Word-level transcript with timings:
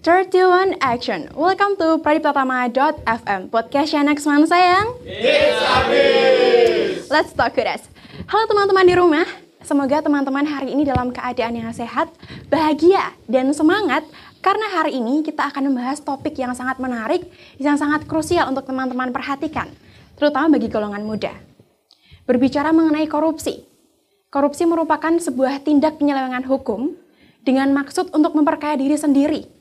31 0.00 0.80
Action. 0.80 1.28
Welcome 1.36 1.76
to 1.76 2.00
pradiptatama.fm. 2.00 3.52
Podcast 3.52 3.92
yang 3.92 4.08
next 4.08 4.24
man 4.24 4.48
sayang. 4.48 4.96
Let's 7.12 7.36
talk 7.36 7.52
with 7.52 7.68
us. 7.68 7.84
Halo 8.24 8.48
teman-teman 8.48 8.88
di 8.88 8.96
rumah. 8.96 9.28
Semoga 9.60 10.00
teman-teman 10.00 10.48
hari 10.48 10.72
ini 10.72 10.88
dalam 10.88 11.12
keadaan 11.12 11.52
yang 11.52 11.68
sehat, 11.76 12.08
bahagia, 12.48 13.12
dan 13.28 13.52
semangat 13.52 14.00
karena 14.40 14.72
hari 14.72 14.96
ini 14.96 15.20
kita 15.20 15.52
akan 15.52 15.68
membahas 15.68 16.00
topik 16.00 16.32
yang 16.40 16.56
sangat 16.56 16.80
menarik, 16.80 17.28
yang 17.60 17.76
sangat 17.76 18.08
krusial 18.08 18.48
untuk 18.48 18.64
teman-teman 18.64 19.12
perhatikan, 19.12 19.68
terutama 20.16 20.56
bagi 20.56 20.72
golongan 20.72 21.04
muda. 21.04 21.36
Berbicara 22.24 22.72
mengenai 22.72 23.04
korupsi. 23.04 23.68
Korupsi 24.32 24.64
merupakan 24.64 25.12
sebuah 25.20 25.60
tindak 25.60 26.00
penyelewengan 26.00 26.48
hukum 26.48 26.96
dengan 27.44 27.68
maksud 27.76 28.16
untuk 28.16 28.32
memperkaya 28.32 28.80
diri 28.80 28.96
sendiri 28.96 29.59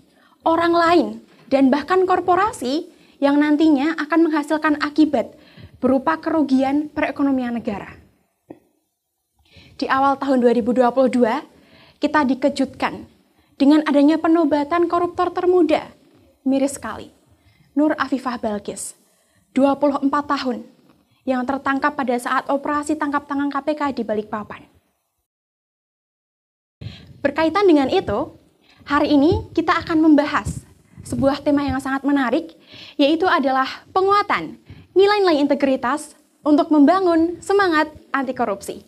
orang 0.49 0.73
lain, 0.73 1.07
dan 1.53 1.69
bahkan 1.69 2.09
korporasi 2.09 2.89
yang 3.21 3.37
nantinya 3.37 3.93
akan 4.01 4.29
menghasilkan 4.29 4.81
akibat 4.81 5.37
berupa 5.77 6.17
kerugian 6.17 6.89
perekonomian 6.89 7.55
negara. 7.55 7.95
Di 9.79 9.87
awal 9.87 10.19
tahun 10.19 10.43
2022, 10.43 12.01
kita 12.03 12.19
dikejutkan 12.27 13.07
dengan 13.55 13.83
adanya 13.87 14.19
penobatan 14.19 14.87
koruptor 14.91 15.31
termuda. 15.31 15.91
Miris 16.47 16.79
sekali. 16.79 17.11
Nur 17.75 17.95
Afifah 17.95 18.39
Balkis, 18.41 18.95
24 19.55 20.09
tahun, 20.09 20.67
yang 21.23 21.47
tertangkap 21.47 21.95
pada 21.95 22.15
saat 22.19 22.47
operasi 22.51 22.99
tangkap 22.99 23.23
tangan 23.23 23.47
KPK 23.47 23.95
di 23.95 24.03
Balikpapan. 24.03 24.67
Berkaitan 27.19 27.67
dengan 27.67 27.87
itu, 27.91 28.38
Hari 28.89 29.13
ini 29.13 29.45
kita 29.53 29.85
akan 29.85 30.01
membahas 30.01 30.65
sebuah 31.05 31.45
tema 31.45 31.61
yang 31.61 31.77
sangat 31.77 32.01
menarik, 32.01 32.57
yaitu 32.97 33.29
adalah 33.29 33.85
penguatan 33.93 34.57
nilai-nilai 34.97 35.37
integritas 35.45 36.17
untuk 36.41 36.73
membangun 36.73 37.37
semangat 37.37 37.93
anti 38.09 38.33
korupsi. 38.33 38.81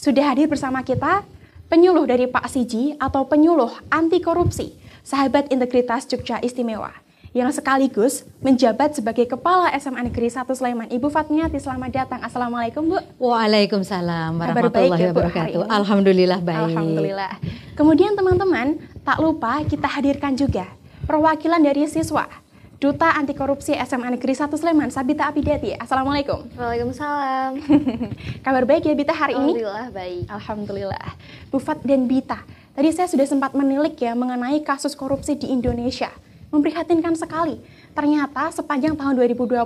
Sudah 0.00 0.32
hadir 0.32 0.48
bersama 0.48 0.80
kita 0.80 1.28
penyuluh 1.68 2.08
dari 2.08 2.32
Pak 2.32 2.48
Siji 2.48 2.96
atau 2.96 3.28
penyuluh 3.28 3.68
anti 3.92 4.24
korupsi, 4.24 4.72
sahabat 5.04 5.52
integritas 5.52 6.08
Jogja 6.08 6.40
Istimewa 6.40 7.11
yang 7.32 7.48
sekaligus 7.48 8.28
menjabat 8.44 8.92
sebagai 8.92 9.24
Kepala 9.24 9.72
SMA 9.80 10.04
Negeri 10.04 10.28
1 10.28 10.44
Sleman. 10.52 10.88
Ibu 10.92 11.08
Fatmiati, 11.08 11.56
selamat 11.56 11.90
datang. 12.04 12.20
Assalamualaikum, 12.20 12.84
Bu. 12.84 13.00
Waalaikumsalam 13.16 14.36
warahmatullahi 14.36 15.00
ya, 15.00 15.10
wabarakatuh. 15.16 15.64
Alhamdulillah 15.64 16.40
baik. 16.44 16.76
Alhamdulillah. 16.76 17.32
Kemudian 17.72 18.12
teman-teman, 18.12 18.76
tak 19.00 19.16
lupa 19.24 19.64
kita 19.64 19.88
hadirkan 19.88 20.36
juga 20.36 20.68
perwakilan 21.08 21.64
dari 21.64 21.88
siswa 21.88 22.28
Duta 22.76 23.16
Anti 23.16 23.32
Korupsi 23.32 23.72
SMA 23.80 24.12
Negeri 24.12 24.36
1 24.36 24.52
Sleman, 24.52 24.92
Sabita 24.92 25.24
Abidati. 25.24 25.72
Assalamualaikum. 25.72 26.52
Waalaikumsalam. 26.52 27.64
Kabar 28.44 28.64
baik 28.68 28.84
ya 28.84 28.92
Bita 28.92 29.16
hari 29.16 29.40
ini? 29.40 29.56
Alhamdulillah 29.56 29.88
baik. 29.88 30.22
Alhamdulillah. 30.28 31.06
Bufat 31.48 31.80
dan 31.80 32.04
Bita, 32.04 32.44
tadi 32.76 32.92
saya 32.92 33.08
sudah 33.08 33.24
sempat 33.24 33.56
menilik 33.56 33.96
ya 33.96 34.12
mengenai 34.12 34.60
kasus 34.60 34.92
korupsi 34.92 35.40
di 35.40 35.48
Indonesia. 35.48 36.12
Memprihatinkan 36.52 37.16
sekali. 37.16 37.56
Ternyata 37.96 38.52
sepanjang 38.52 38.92
tahun 38.92 39.16
2021 39.16 39.64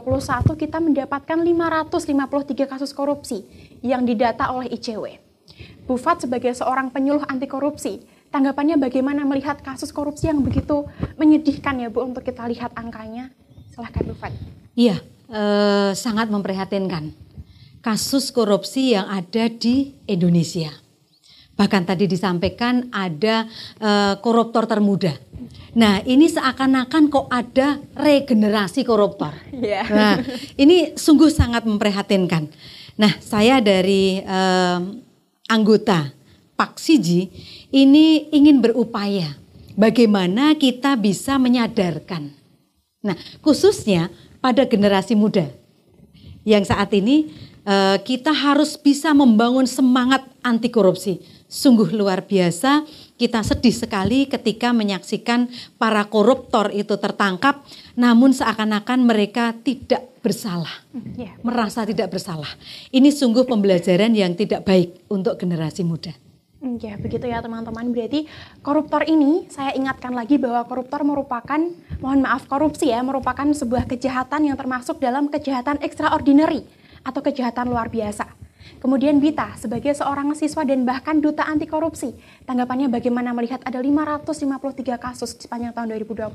kita 0.54 0.78
mendapatkan 0.78 1.38
553 1.42 2.70
kasus 2.70 2.94
korupsi 2.94 3.42
yang 3.82 4.06
didata 4.06 4.54
oleh 4.54 4.70
ICW. 4.70 5.18
Bufat 5.86 6.22
sebagai 6.22 6.54
seorang 6.54 6.94
penyuluh 6.94 7.26
anti 7.26 7.50
korupsi, 7.50 8.06
tanggapannya 8.30 8.78
bagaimana 8.78 9.26
melihat 9.26 9.58
kasus 9.66 9.90
korupsi 9.90 10.30
yang 10.30 10.46
begitu 10.46 10.86
menyedihkan 11.18 11.78
ya 11.82 11.90
Bu 11.90 12.06
untuk 12.06 12.22
kita 12.22 12.46
lihat 12.46 12.74
angkanya? 12.78 13.34
Silahkan 13.74 14.02
Bufat. 14.06 14.32
Iya, 14.78 15.02
eh, 15.30 15.90
sangat 15.94 16.30
memprihatinkan. 16.30 17.14
Kasus 17.82 18.30
korupsi 18.30 18.94
yang 18.94 19.10
ada 19.10 19.46
di 19.50 19.94
Indonesia. 20.06 20.85
Bahkan 21.56 21.82
tadi 21.88 22.04
disampaikan 22.04 22.92
ada 22.92 23.48
eh, 23.80 24.14
koruptor 24.20 24.68
termuda. 24.68 25.16
Nah, 25.76 26.00
ini 26.04 26.28
seakan-akan 26.28 27.12
kok 27.12 27.28
ada 27.28 27.80
regenerasi 27.96 28.84
koruptor. 28.84 29.32
Yeah. 29.52 29.88
Nah, 29.88 30.14
ini 30.62 30.96
sungguh 30.96 31.28
sangat 31.28 31.64
memprihatinkan. 31.64 32.48
Nah, 32.96 33.12
saya 33.20 33.60
dari 33.60 34.20
eh, 34.20 34.78
anggota 35.48 36.12
Pak 36.56 36.80
Siji 36.80 37.28
ini 37.72 38.32
ingin 38.32 38.64
berupaya 38.64 39.36
bagaimana 39.76 40.56
kita 40.56 40.96
bisa 40.96 41.36
menyadarkan. 41.36 42.32
Nah, 43.04 43.16
khususnya 43.44 44.08
pada 44.40 44.64
generasi 44.64 45.12
muda 45.12 45.52
yang 46.46 46.64
saat 46.64 46.90
ini 46.96 47.30
uh, 47.66 47.98
kita 48.00 48.30
harus 48.30 48.78
bisa 48.78 49.10
membangun 49.12 49.66
semangat 49.66 50.22
anti 50.40 50.70
korupsi. 50.70 51.18
Sungguh 51.46 51.94
luar 51.94 52.26
biasa, 52.26 52.82
kita 53.14 53.38
sedih 53.46 53.70
sekali 53.70 54.26
ketika 54.26 54.74
menyaksikan 54.74 55.46
para 55.78 56.02
koruptor 56.10 56.74
itu 56.74 56.98
tertangkap, 56.98 57.62
namun 57.94 58.34
seakan-akan 58.34 59.06
mereka 59.06 59.54
tidak 59.62 60.10
bersalah, 60.26 60.82
yeah. 61.14 61.38
merasa 61.46 61.86
tidak 61.86 62.10
bersalah. 62.10 62.50
Ini 62.90 63.14
sungguh 63.14 63.46
pembelajaran 63.46 64.10
yang 64.10 64.34
tidak 64.34 64.66
baik 64.66 65.06
untuk 65.06 65.38
generasi 65.38 65.86
muda. 65.86 66.10
Ya, 66.82 66.98
begitu 66.98 67.30
ya 67.30 67.38
teman-teman. 67.38 67.94
Berarti 67.94 68.26
koruptor 68.58 69.06
ini 69.06 69.46
saya 69.46 69.70
ingatkan 69.78 70.10
lagi 70.10 70.34
bahwa 70.34 70.66
koruptor 70.66 71.06
merupakan, 71.06 71.62
mohon 72.02 72.26
maaf 72.26 72.50
korupsi 72.50 72.90
ya, 72.90 73.06
merupakan 73.06 73.46
sebuah 73.46 73.86
kejahatan 73.86 74.50
yang 74.50 74.58
termasuk 74.58 74.98
dalam 74.98 75.30
kejahatan 75.30 75.78
extraordinary 75.78 76.66
atau 77.06 77.22
kejahatan 77.22 77.70
luar 77.70 77.86
biasa. 77.86 78.45
Kemudian 78.78 79.18
Bita 79.18 79.56
sebagai 79.56 79.96
seorang 79.96 80.36
siswa 80.36 80.62
dan 80.62 80.84
bahkan 80.84 81.18
duta 81.18 81.46
anti 81.48 81.64
korupsi, 81.64 82.12
tanggapannya 82.44 82.92
bagaimana 82.92 83.32
melihat 83.32 83.64
ada 83.64 83.80
553 83.82 84.96
kasus 85.00 85.34
sepanjang 85.38 85.72
tahun 85.72 85.96
2021? 85.96 86.26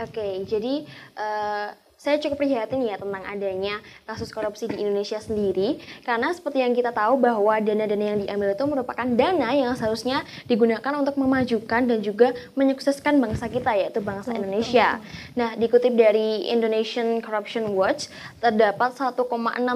Oke, 0.00 0.26
jadi 0.48 0.88
uh, 1.18 1.68
saya 2.00 2.16
cukup 2.16 2.40
prihatin 2.40 2.80
ya 2.80 2.96
tentang 2.96 3.20
adanya 3.28 3.76
kasus 4.08 4.32
korupsi 4.32 4.64
di 4.64 4.80
Indonesia 4.80 5.20
sendiri 5.20 5.76
karena 6.00 6.32
seperti 6.32 6.64
yang 6.64 6.72
kita 6.72 6.96
tahu 6.96 7.20
bahwa 7.20 7.60
dana-dana 7.60 8.16
yang 8.16 8.18
diambil 8.24 8.56
itu 8.56 8.64
merupakan 8.64 9.04
dana 9.04 9.52
yang 9.52 9.76
seharusnya 9.76 10.24
digunakan 10.48 10.96
untuk 10.96 11.20
memajukan 11.20 11.84
dan 11.84 12.00
juga 12.00 12.32
menyukseskan 12.56 13.20
bangsa 13.20 13.52
kita 13.52 13.76
yaitu 13.76 14.00
bangsa 14.00 14.32
Indonesia. 14.32 14.96
Nah, 15.36 15.52
dikutip 15.60 15.92
dari 15.92 16.48
Indonesian 16.48 17.20
Corruption 17.20 17.76
Watch, 17.76 18.08
terdapat 18.40 18.96
1,6 18.96 19.20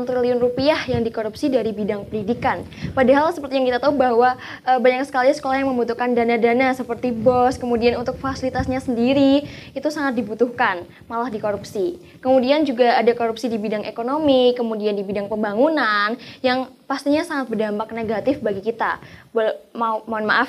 triliun 0.09 0.41
rupiah 0.41 0.81
yang 0.89 1.05
dikorupsi 1.05 1.53
dari 1.53 1.77
bidang 1.77 2.09
pendidikan. 2.09 2.65
Padahal 2.97 3.37
seperti 3.37 3.61
yang 3.61 3.69
kita 3.69 3.85
tahu 3.85 4.01
bahwa 4.01 4.41
e, 4.65 4.73
banyak 4.81 5.05
sekali 5.05 5.29
sekolah 5.29 5.61
yang 5.61 5.69
membutuhkan 5.69 6.17
dana-dana 6.17 6.73
seperti 6.73 7.13
BOS, 7.13 7.61
kemudian 7.61 8.01
untuk 8.01 8.17
fasilitasnya 8.17 8.81
sendiri 8.81 9.45
itu 9.77 9.89
sangat 9.93 10.17
dibutuhkan, 10.17 10.89
malah 11.05 11.29
dikorupsi. 11.29 12.14
Kemudian 12.25 12.65
juga 12.65 12.97
ada 12.97 13.13
korupsi 13.13 13.53
di 13.53 13.61
bidang 13.61 13.85
ekonomi, 13.85 14.57
kemudian 14.57 14.97
di 14.97 15.05
bidang 15.05 15.29
pembangunan 15.29 16.17
yang 16.41 16.73
pastinya 16.89 17.21
sangat 17.21 17.53
berdampak 17.53 17.93
negatif 17.93 18.41
bagi 18.41 18.65
kita. 18.65 18.97
Mau 19.77 20.01
mohon 20.09 20.25
maaf 20.25 20.49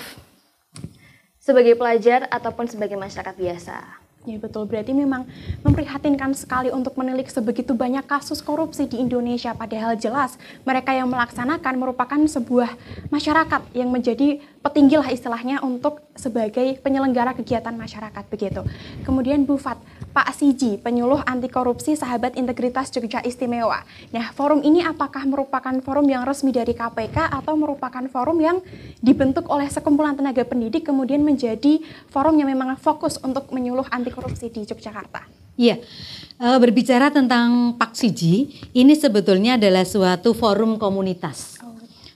sebagai 1.43 1.75
pelajar 1.75 2.31
ataupun 2.31 2.71
sebagai 2.71 2.95
masyarakat 2.95 3.35
biasa. 3.35 4.05
Ya 4.25 4.41
betul, 4.41 4.65
berarti 4.65 4.89
memang 4.89 5.29
memprihatinkan 5.61 6.33
sekali 6.33 6.73
untuk 6.73 6.97
menilik 6.97 7.29
sebegitu 7.29 7.77
banyak 7.77 8.09
kasus 8.09 8.41
korupsi 8.41 8.89
di 8.89 8.97
Indonesia. 8.97 9.53
Padahal 9.53 9.93
jelas 9.99 10.39
mereka 10.65 10.97
yang 10.97 11.05
melaksanakan 11.05 11.77
merupakan 11.77 12.17
sebuah 12.17 12.73
masyarakat 13.13 13.61
yang 13.77 13.93
menjadi 13.93 14.41
petinggi 14.65 14.97
lah 14.97 15.13
istilahnya 15.13 15.61
untuk 15.61 16.01
sebagai 16.17 16.81
penyelenggara 16.81 17.37
kegiatan 17.37 17.77
masyarakat 17.77 18.25
begitu. 18.33 18.65
Kemudian 19.05 19.45
Bufat, 19.45 19.77
Pak 20.09 20.33
Siji, 20.33 20.81
penyuluh 20.81 21.21
anti 21.21 21.45
korupsi 21.45 21.93
sahabat 21.93 22.33
integritas 22.33 22.89
Jogja 22.89 23.21
Istimewa. 23.21 23.85
Nah, 24.09 24.33
forum 24.33 24.65
ini 24.65 24.81
apakah 24.81 25.21
merupakan 25.29 25.77
forum 25.85 26.09
yang 26.09 26.25
resmi 26.25 26.49
dari 26.49 26.73
KPK 26.73 27.29
atau 27.29 27.53
merupakan 27.53 28.01
forum 28.09 28.41
yang 28.41 28.57
dibentuk 29.05 29.45
oleh 29.53 29.69
sekumpulan 29.69 30.17
tenaga 30.17 30.41
pendidik 30.41 30.89
kemudian 30.89 31.21
menjadi 31.21 31.77
forum 32.09 32.41
yang 32.41 32.49
memang 32.49 32.73
fokus 32.81 33.21
untuk 33.21 33.53
menyuluh 33.53 33.85
anti 33.93 34.09
korupsi 34.09 34.49
di 34.49 34.65
Yogyakarta? 34.65 35.45
Iya, 35.55 35.79
e, 36.35 36.47
berbicara 36.59 37.13
tentang 37.13 37.79
Pak 37.79 37.95
Siji, 37.95 38.65
ini 38.75 38.91
sebetulnya 38.91 39.55
adalah 39.55 39.87
suatu 39.87 40.35
forum 40.35 40.75
komunitas. 40.75 41.64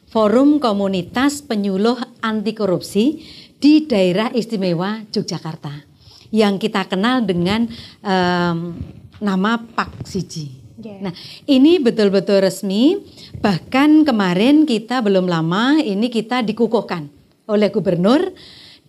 Forum 0.10 0.58
Komunitas 0.58 1.46
Penyuluh 1.46 2.02
Anti 2.26 2.58
Korupsi 2.58 3.22
di 3.62 3.86
daerah 3.86 4.34
istimewa 4.34 5.06
Yogyakarta 5.14 5.86
yang 6.34 6.58
kita 6.58 6.90
kenal 6.90 7.22
dengan 7.22 7.70
um, 8.02 8.74
nama 9.22 9.62
Pak 9.62 10.10
Siji. 10.10 10.50
Yeah. 10.82 11.10
Nah, 11.10 11.14
ini 11.46 11.78
betul-betul 11.78 12.42
resmi. 12.42 12.98
Bahkan 13.38 14.08
kemarin 14.08 14.66
kita 14.66 15.06
belum 15.06 15.30
lama 15.30 15.78
ini 15.78 16.10
kita 16.10 16.42
dikukuhkan 16.42 17.06
oleh 17.46 17.70
gubernur 17.70 18.34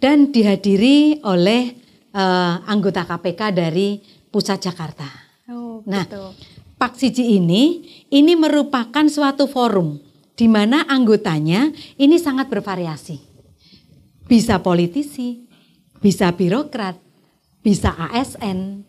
dan 0.00 0.32
dihadiri 0.32 1.20
oleh 1.26 1.76
eh, 2.14 2.54
anggota 2.64 3.04
KPK 3.04 3.40
dari 3.52 4.00
pusat 4.30 4.62
Jakarta. 4.62 5.04
Oh, 5.50 5.82
Nah, 5.84 6.06
gitu. 6.06 6.32
Pak 6.78 6.96
Siji 6.96 7.36
ini 7.36 7.84
ini 8.08 8.32
merupakan 8.38 9.04
suatu 9.10 9.50
forum 9.50 10.09
di 10.40 10.48
mana 10.48 10.88
anggotanya 10.88 11.68
ini 12.00 12.16
sangat 12.16 12.48
bervariasi. 12.48 13.20
Bisa 14.24 14.56
politisi, 14.56 15.44
bisa 16.00 16.32
birokrat, 16.32 16.96
bisa 17.60 17.92
ASN, 18.08 18.80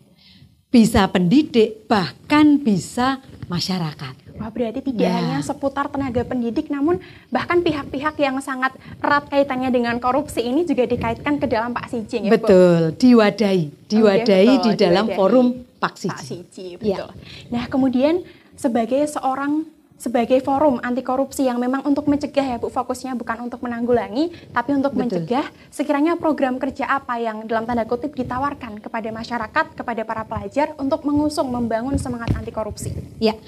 bisa 0.72 1.04
pendidik, 1.12 1.84
bahkan 1.84 2.56
bisa 2.56 3.20
masyarakat. 3.52 4.32
Wah, 4.40 4.48
berarti 4.48 4.80
tidak 4.80 5.04
Ya. 5.04 5.12
hanya 5.12 5.38
seputar 5.44 5.92
tenaga 5.92 6.24
pendidik, 6.24 6.72
namun 6.72 6.96
bahkan 7.28 7.60
pihak-pihak 7.60 8.16
yang 8.16 8.40
sangat 8.40 8.72
erat 8.96 9.28
kaitannya 9.28 9.68
dengan 9.68 10.00
korupsi 10.00 10.40
ini 10.40 10.64
juga 10.64 10.88
dikaitkan 10.88 11.36
ke 11.36 11.44
dalam 11.44 11.76
Pak 11.76 11.92
Sijing 11.92 12.26
ya, 12.26 12.30
Bu? 12.32 12.34
Betul, 12.40 12.80
diwadahi, 12.96 13.64
diwadahi 13.92 14.54
betul, 14.56 14.64
di 14.64 14.70
dalam 14.80 15.04
diwadahi. 15.04 15.18
forum 15.20 15.46
Pak 15.76 15.94
Siji. 16.00 16.08
Pak 16.08 16.20
Siji, 16.24 16.66
Ya. 16.80 16.96
betul. 17.04 17.10
Nah, 17.52 17.64
kemudian 17.68 18.24
sebagai 18.56 19.04
seorang 19.04 19.68
sebagai 20.02 20.42
forum 20.42 20.82
anti 20.82 21.06
korupsi 21.06 21.46
yang 21.46 21.62
memang 21.62 21.86
untuk 21.86 22.10
mencegah 22.10 22.42
ya 22.42 22.56
Bu, 22.58 22.74
fokusnya 22.74 23.14
bukan 23.14 23.46
untuk 23.46 23.62
menanggulangi, 23.62 24.34
tapi 24.50 24.74
untuk 24.74 24.98
Betul. 24.98 25.22
mencegah, 25.22 25.46
sekiranya 25.70 26.18
program 26.18 26.58
kerja 26.58 26.90
apa 26.90 27.22
yang 27.22 27.46
dalam 27.46 27.62
tanda 27.62 27.86
kutip 27.86 28.10
ditawarkan 28.18 28.82
kepada 28.82 29.14
masyarakat, 29.14 29.78
kepada 29.78 30.02
para 30.02 30.26
pelajar 30.26 30.74
untuk 30.82 31.06
mengusung, 31.06 31.46
membangun 31.54 31.94
semangat 32.02 32.34
anti 32.34 32.50
korupsi. 32.50 32.90
Ya, 33.22 33.38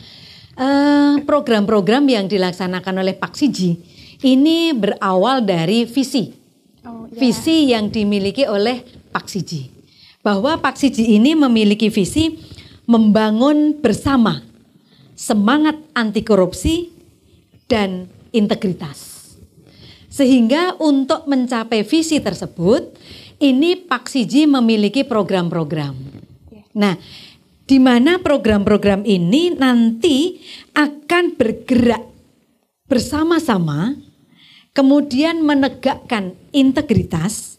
Eh, 0.55 1.15
program-program 1.27 2.07
yang 2.07 2.31
dilaksanakan 2.31 3.03
oleh 3.03 3.19
Pak 3.19 3.35
Siji 3.35 3.75
ini 4.23 4.71
berawal 4.71 5.43
dari 5.43 5.83
visi, 5.83 6.31
Oh, 6.87 7.11
ya. 7.11 7.19
visi 7.19 7.75
yang 7.75 7.91
dimiliki 7.91 8.47
oleh 8.47 8.87
Pak 9.11 9.27
Siji. 9.27 9.67
Bahwa 10.23 10.55
Pak 10.63 10.79
Siji 10.79 11.19
ini 11.19 11.35
memiliki 11.35 11.91
visi 11.91 12.39
membangun 12.87 13.83
bersama 13.83 14.47
semangat 15.15 15.79
anti 15.95 16.23
korupsi 16.27 16.91
dan 17.71 18.11
integritas. 18.35 19.15
Sehingga 20.11 20.79
untuk 20.79 21.27
mencapai 21.27 21.83
visi 21.83 22.23
tersebut, 22.23 22.95
ini 23.43 23.75
Pak 23.75 24.07
Siji 24.07 24.47
memiliki 24.47 25.03
program-program. 25.03 25.95
Nah, 26.79 26.95
di 27.67 27.79
mana 27.83 28.23
program-program 28.23 29.03
ini 29.03 29.55
nanti 29.59 30.39
akan 30.75 31.35
bergerak 31.35 32.05
bersama-sama, 32.87 33.97
kemudian 34.71 35.43
menegakkan 35.43 36.39
integritas, 36.55 37.59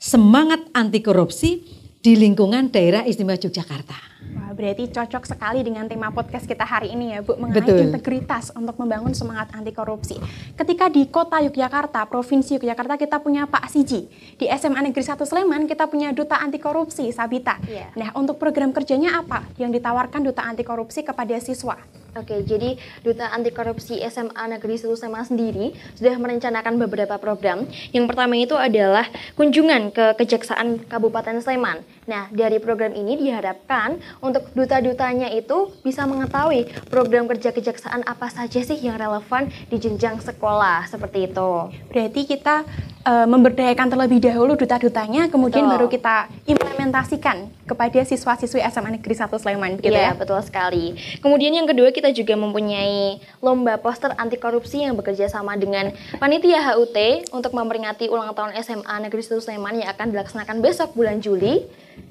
semangat 0.00 0.64
anti 0.72 1.04
korupsi 1.04 1.60
di 2.00 2.16
lingkungan 2.16 2.72
daerah 2.72 3.04
istimewa 3.04 3.36
Yogyakarta. 3.36 4.09
Wah, 4.30 4.52
berarti 4.54 4.86
cocok 4.92 5.24
sekali 5.26 5.64
dengan 5.66 5.88
tema 5.90 6.12
podcast 6.14 6.46
kita 6.46 6.62
hari 6.62 6.92
ini 6.94 7.16
ya 7.16 7.24
Bu, 7.24 7.34
mengenai 7.40 7.66
Betul. 7.66 7.88
integritas 7.90 8.54
untuk 8.54 8.78
membangun 8.78 9.10
semangat 9.16 9.50
anti 9.56 9.74
korupsi. 9.74 10.20
Ketika 10.54 10.86
di 10.92 11.08
kota 11.08 11.42
Yogyakarta, 11.42 12.06
Provinsi 12.06 12.60
Yogyakarta 12.60 12.94
kita 13.00 13.18
punya 13.18 13.48
Pak 13.48 13.66
Siji. 13.72 14.06
Di 14.38 14.46
SMA 14.54 14.86
Negeri 14.86 15.02
1 15.02 15.24
Sleman 15.26 15.66
kita 15.66 15.88
punya 15.90 16.12
Duta 16.14 16.38
Anti 16.38 16.60
Korupsi, 16.62 17.10
Sabita. 17.10 17.58
Iya. 17.66 17.90
Nah, 17.96 18.10
untuk 18.14 18.38
program 18.38 18.70
kerjanya 18.70 19.18
apa 19.18 19.42
yang 19.58 19.72
ditawarkan 19.74 20.22
Duta 20.22 20.46
Anti 20.46 20.62
Korupsi 20.62 21.02
kepada 21.02 21.34
siswa? 21.42 21.80
Oke, 22.18 22.42
jadi 22.42 22.74
Duta 23.06 23.30
Anti 23.30 23.54
Korupsi 23.54 24.02
SMA 24.10 24.42
Negeri 24.50 24.74
1 24.74 24.98
Sleman 24.98 25.22
sendiri 25.22 25.70
sudah 25.94 26.18
merencanakan 26.18 26.74
beberapa 26.82 27.14
program. 27.22 27.70
Yang 27.94 28.04
pertama 28.10 28.34
itu 28.34 28.58
adalah 28.58 29.06
kunjungan 29.38 29.94
ke 29.94 30.18
Kejaksaan 30.18 30.90
Kabupaten 30.90 31.38
Sleman. 31.38 31.86
Nah, 32.10 32.26
dari 32.34 32.58
program 32.58 32.90
ini 32.98 33.14
diharapkan 33.14 34.02
untuk 34.18 34.50
duta-dutanya 34.52 35.30
itu 35.30 35.70
bisa 35.86 36.02
mengetahui 36.04 36.66
program 36.90 37.30
kerja 37.30 37.54
kejaksaan 37.54 38.02
apa 38.02 38.26
saja 38.26 38.58
sih 38.60 38.78
yang 38.82 38.98
relevan 38.98 39.46
di 39.70 39.78
jenjang 39.78 40.18
sekolah 40.18 40.90
seperti 40.90 41.30
itu. 41.30 41.50
Berarti 41.94 42.20
kita 42.26 42.66
eh, 43.06 43.26
memberdayakan 43.30 43.86
terlebih 43.88 44.18
dahulu 44.18 44.58
duta-dutanya, 44.58 45.30
kemudian 45.30 45.64
Betul. 45.64 45.72
baru 45.72 45.86
kita 45.88 46.16
implementasikan 46.44 47.48
kepada 47.64 48.02
siswa-siswi 48.02 48.60
SMA 48.66 48.98
Negeri 48.98 49.14
1 49.14 49.30
Sleman, 49.38 49.78
gitu 49.78 49.94
Iya, 49.94 50.10
ya? 50.10 50.18
betul 50.18 50.42
sekali. 50.42 50.98
Kemudian 51.22 51.54
yang 51.54 51.70
kedua 51.70 51.94
kita 51.94 52.10
juga 52.10 52.34
mempunyai 52.34 53.22
lomba 53.38 53.78
poster 53.78 54.10
anti 54.18 54.36
korupsi 54.36 54.82
yang 54.82 54.98
bekerja 54.98 55.30
sama 55.30 55.54
dengan 55.54 55.94
Panitia 56.18 56.60
HUT 56.74 56.98
untuk 57.30 57.54
memperingati 57.54 58.10
ulang 58.10 58.34
tahun 58.34 58.58
SMA 58.58 59.06
Negeri 59.06 59.22
1 59.22 59.38
Sleman 59.38 59.74
yang 59.80 59.88
akan 59.94 60.10
dilaksanakan 60.10 60.56
besok 60.58 60.98
bulan 60.98 61.22
Juli. 61.22 61.62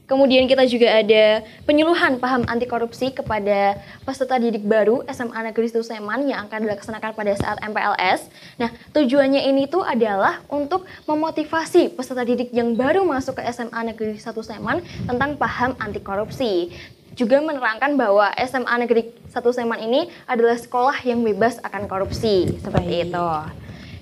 Kemudian 0.09 0.49
kita 0.49 0.65
juga 0.65 0.89
ada 0.89 1.45
penyuluhan 1.69 2.17
paham 2.17 2.41
anti 2.49 2.65
korupsi 2.65 3.13
kepada 3.13 3.77
peserta 4.01 4.41
didik 4.41 4.65
baru 4.65 5.05
SMA 5.05 5.53
Negeri 5.53 5.69
1 5.69 5.85
Sleman 5.85 6.25
yang 6.25 6.49
akan 6.49 6.65
dilaksanakan 6.65 7.13
pada 7.13 7.37
saat 7.37 7.61
MPLS. 7.61 8.25
Nah, 8.57 8.73
tujuannya 8.89 9.45
ini 9.45 9.69
tuh 9.69 9.85
adalah 9.85 10.41
untuk 10.49 10.89
memotivasi 11.05 11.93
peserta 11.93 12.25
didik 12.25 12.49
yang 12.49 12.73
baru 12.73 13.05
masuk 13.05 13.37
ke 13.37 13.45
SMA 13.53 13.93
Negeri 13.93 14.17
1 14.17 14.33
Sleman 14.33 14.81
tentang 15.05 15.37
paham 15.37 15.77
anti 15.77 16.01
korupsi 16.01 16.73
juga 17.13 17.37
menerangkan 17.45 17.93
bahwa 17.93 18.33
SMA 18.49 18.75
Negeri 18.81 19.13
1 19.29 19.37
Sleman 19.53 19.77
ini 19.77 20.09
adalah 20.25 20.57
sekolah 20.57 21.05
yang 21.05 21.21
bebas 21.21 21.61
akan 21.61 21.85
korupsi 21.85 22.49
seperti 22.57 23.05
Baik. 23.05 23.13
itu. 23.13 23.29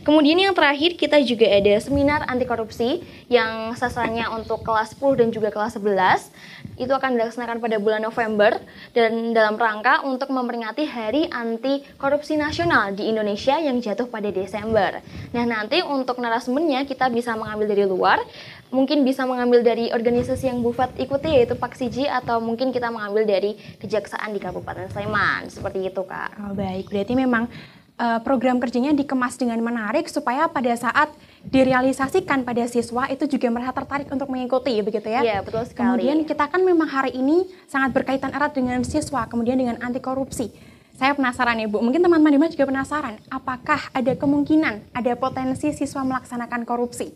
Kemudian 0.08 0.40
yang 0.40 0.56
terakhir 0.56 0.96
kita 0.96 1.20
juga 1.20 1.44
ada 1.52 1.76
seminar 1.84 2.24
anti 2.32 2.48
korupsi 2.48 3.04
yang 3.28 3.76
sasarannya 3.76 4.32
untuk 4.40 4.64
kelas 4.64 4.96
10 4.96 5.20
dan 5.20 5.36
juga 5.36 5.52
kelas 5.52 5.76
11. 5.76 6.80
Itu 6.80 6.96
akan 6.96 7.20
dilaksanakan 7.20 7.60
pada 7.60 7.76
bulan 7.76 8.08
November 8.08 8.56
dan 8.96 9.36
dalam 9.36 9.60
rangka 9.60 10.08
untuk 10.08 10.32
memperingati 10.32 10.88
Hari 10.88 11.28
Anti 11.28 11.84
Korupsi 12.00 12.40
Nasional 12.40 12.96
di 12.96 13.12
Indonesia 13.12 13.60
yang 13.60 13.84
jatuh 13.84 14.08
pada 14.08 14.32
Desember. 14.32 15.04
Nah, 15.36 15.44
nanti 15.44 15.84
untuk 15.84 16.24
narasumbernya 16.24 16.88
kita 16.88 17.12
bisa 17.12 17.36
mengambil 17.36 17.68
dari 17.68 17.84
luar, 17.84 18.24
mungkin 18.72 19.04
bisa 19.04 19.28
mengambil 19.28 19.60
dari 19.60 19.92
organisasi 19.92 20.48
yang 20.48 20.64
Bufat 20.64 20.96
ikuti 20.96 21.36
yaitu 21.36 21.60
Pak 21.60 21.76
Siji 21.76 22.08
atau 22.08 22.40
mungkin 22.40 22.72
kita 22.72 22.88
mengambil 22.96 23.28
dari 23.28 23.60
kejaksaan 23.84 24.32
di 24.32 24.40
Kabupaten 24.40 24.88
Sleman. 24.88 25.52
Seperti 25.52 25.84
itu, 25.92 26.02
Kak. 26.08 26.32
Oh, 26.48 26.56
baik, 26.56 26.88
berarti 26.88 27.12
memang 27.12 27.52
eh, 27.98 28.20
program 28.22 28.62
kerjanya 28.62 28.94
dikemas 28.94 29.36
dengan 29.36 29.60
menarik 29.60 30.08
supaya 30.08 30.46
pada 30.48 30.74
saat 30.78 31.10
direalisasikan 31.48 32.44
pada 32.44 32.68
siswa 32.68 33.08
itu 33.08 33.24
juga 33.26 33.48
merasa 33.48 33.72
tertarik 33.72 34.12
untuk 34.12 34.28
mengikuti, 34.28 34.76
begitu 34.84 35.08
ya? 35.08 35.24
Iya, 35.24 35.40
betul 35.42 35.64
sekali. 35.64 36.04
Kemudian 36.04 36.18
kita 36.28 36.46
kan 36.52 36.62
memang 36.62 36.90
hari 36.90 37.16
ini 37.16 37.48
sangat 37.72 37.96
berkaitan 37.96 38.36
erat 38.36 38.52
dengan 38.52 38.84
siswa, 38.84 39.26
kemudian 39.32 39.56
dengan 39.56 39.80
anti 39.80 40.04
korupsi. 40.04 40.52
Saya 40.98 41.14
penasaran 41.14 41.62
ya 41.62 41.70
Bu, 41.70 41.78
mungkin 41.80 42.02
teman-teman 42.02 42.50
di 42.50 42.58
juga 42.58 42.74
penasaran, 42.74 43.22
apakah 43.30 43.94
ada 43.94 44.18
kemungkinan, 44.18 44.98
ada 44.98 45.14
potensi 45.14 45.70
siswa 45.70 46.02
melaksanakan 46.02 46.66
korupsi? 46.66 47.14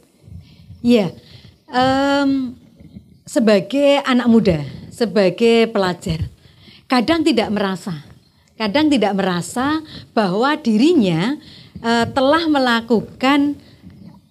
Iya, 0.86 1.10
em, 1.66 2.54
sebagai 3.26 4.06
anak 4.06 4.28
muda, 4.30 4.58
sebagai 4.94 5.66
pelajar, 5.74 6.30
kadang 6.86 7.26
tidak 7.26 7.50
merasa, 7.50 8.06
kadang 8.62 8.94
tidak 8.94 9.18
merasa 9.18 9.82
bahwa 10.14 10.54
dirinya 10.54 11.34
eh, 11.82 12.06
telah 12.14 12.46
melakukan 12.46 13.58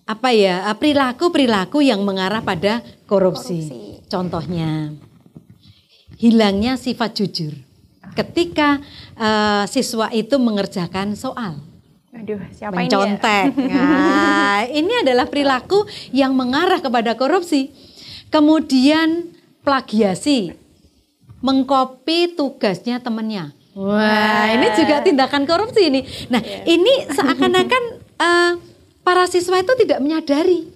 apa 0.07 0.31
ya 0.31 0.71
perilaku 0.79 1.35
perilaku 1.35 1.83
yang 1.83 2.07
mengarah 2.07 2.39
pada 2.39 2.87
korupsi. 3.11 3.67
Korupsi. 3.67 4.07
Contohnya, 4.11 4.95
hilangnya 6.19 6.79
sifat 6.79 7.11
jujur 7.19 7.55
ketika 8.15 8.79
eh, 9.19 9.65
siswa 9.67 10.07
itu 10.15 10.39
mengerjakan 10.39 11.19
soal 11.19 11.59
Aduh, 12.11 12.43
siapa 12.51 12.75
ini 12.83 12.91
ya? 12.91 12.99
mencontek. 12.99 13.47
Nah, 13.71 14.67
ini 14.67 14.93
adalah 15.03 15.31
perilaku 15.31 15.87
yang 16.11 16.35
mengarah 16.35 16.83
kepada 16.83 17.15
korupsi. 17.15 17.71
Kemudian 18.35 19.31
plagiasi, 19.63 20.53
mengkopi 21.41 22.35
tugasnya 22.35 22.99
temannya. 22.99 23.60
Wah, 23.75 24.50
ini 24.50 24.67
juga 24.75 24.99
tindakan 24.99 25.47
korupsi 25.47 25.87
ini. 25.87 26.03
Nah, 26.27 26.43
ini 26.67 27.07
seakan-akan 27.07 27.83
eh, 28.27 28.53
para 29.07 29.25
siswa 29.31 29.62
itu 29.62 29.73
tidak 29.79 30.03
menyadari. 30.03 30.67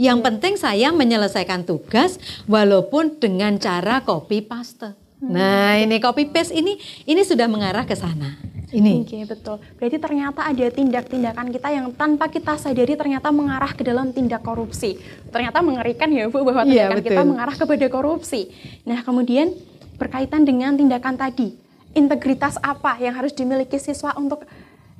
Yang 0.00 0.18
penting 0.24 0.54
saya 0.56 0.90
menyelesaikan 0.90 1.68
tugas 1.68 2.16
walaupun 2.48 3.20
dengan 3.20 3.60
cara 3.60 4.00
copy 4.00 4.40
paste. 4.42 4.96
Nah, 5.20 5.76
ini 5.76 6.00
copy 6.00 6.32
paste 6.32 6.56
ini 6.56 6.80
ini 7.04 7.20
sudah 7.20 7.44
mengarah 7.46 7.84
ke 7.84 7.92
sana. 7.92 8.40
Ini. 8.70 9.02
Oke, 9.02 9.26
betul. 9.26 9.58
Berarti 9.76 9.98
ternyata 9.98 10.46
ada 10.46 10.66
tindak-tindakan 10.70 11.50
kita 11.50 11.68
yang 11.74 11.90
tanpa 11.90 12.30
kita 12.30 12.54
sadari 12.54 12.94
ternyata 12.94 13.34
mengarah 13.34 13.74
ke 13.74 13.82
dalam 13.82 14.14
tindak 14.14 14.46
korupsi. 14.46 14.94
Ternyata 15.28 15.58
mengerikan 15.58 16.06
ya 16.08 16.30
Bu 16.30 16.46
bahwa 16.46 16.62
Iya, 16.64 16.86
tindakan 16.86 16.98
kita 17.02 17.20
betul. 17.20 17.30
mengarah 17.34 17.56
kepada 17.58 17.86
korupsi. 17.90 18.42
Nah, 18.86 19.02
kemudian 19.02 19.52
berkaitan 19.98 20.46
dengan 20.46 20.78
tindakan 20.78 21.18
tadi, 21.18 21.58
integritas 21.94 22.56
apa 22.62 22.96
yang 23.02 23.14
harus 23.16 23.34
dimiliki 23.34 23.78
siswa 23.78 24.14
untuk 24.14 24.46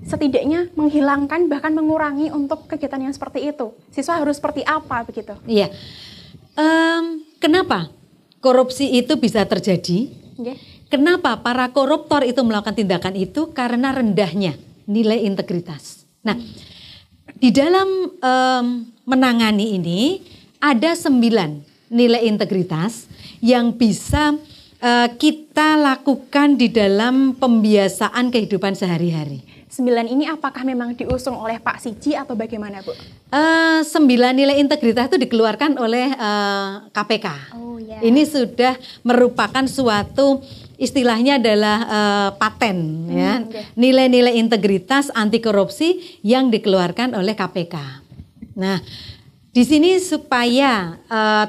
setidaknya 0.01 0.73
menghilangkan 0.75 1.47
bahkan 1.47 1.77
mengurangi 1.77 2.33
untuk 2.33 2.65
kegiatan 2.67 3.11
yang 3.11 3.13
seperti 3.13 3.53
itu. 3.53 3.77
Siswa 3.93 4.17
harus 4.17 4.41
seperti 4.41 4.65
apa 4.65 5.05
begitu? 5.05 5.37
Iya. 5.45 5.69
Em, 6.57 7.25
kenapa 7.37 7.93
korupsi 8.41 8.89
itu 8.97 9.17
bisa 9.21 9.45
terjadi? 9.45 10.09
Oke. 10.41 10.57
Kenapa 10.91 11.39
para 11.39 11.71
koruptor 11.71 12.27
itu 12.27 12.43
melakukan 12.43 12.75
tindakan 12.75 13.15
itu? 13.15 13.55
Karena 13.55 13.95
rendahnya 13.95 14.59
nilai 14.91 15.23
integritas. 15.23 16.03
Nah, 16.27 16.35
di 17.39 17.55
dalam 17.55 17.89
em, 18.19 18.67
menangani 19.07 19.79
ini 19.79 20.01
ada 20.59 20.93
sembilan 20.99 21.63
nilai 21.91 22.27
integritas 22.27 23.07
yang 23.39 23.75
bisa 23.75 24.35
eh, 24.81 25.09
kita 25.15 25.77
lakukan 25.77 26.57
di 26.57 26.73
dalam 26.73 27.37
pembiasaan 27.37 28.33
kehidupan 28.33 28.75
sehari-hari. 28.75 29.51
Sembilan 29.71 30.11
ini 30.11 30.27
apakah 30.27 30.67
memang 30.67 30.99
diusung 30.99 31.39
oleh 31.39 31.63
Pak 31.63 31.79
Siji 31.79 32.19
atau 32.19 32.35
bagaimana, 32.35 32.83
Bu? 32.83 32.91
Eh, 32.91 33.81
sembilan 33.87 34.35
nilai 34.35 34.59
integritas 34.59 35.07
itu 35.07 35.23
dikeluarkan 35.23 35.79
oleh 35.79 36.11
eh, 36.11 36.71
KPK. 36.91 37.27
Oh, 37.55 37.79
ya. 37.79 38.03
Ini 38.03 38.27
sudah 38.27 38.75
merupakan 39.07 39.63
suatu 39.71 40.43
istilahnya 40.75 41.39
adalah 41.39 41.79
eh, 41.87 42.31
paten 42.35 42.79
ya. 43.15 43.47
oke. 43.47 43.79
Nilai-nilai 43.79 44.43
integritas 44.43 45.07
anti 45.15 45.39
korupsi 45.39 46.19
yang 46.27 46.51
dikeluarkan 46.51 47.15
oleh 47.15 47.39
KPK. 47.39 48.03
Nah, 48.59 48.83
di 49.55 49.63
sini 49.63 50.03
supaya 50.03 50.99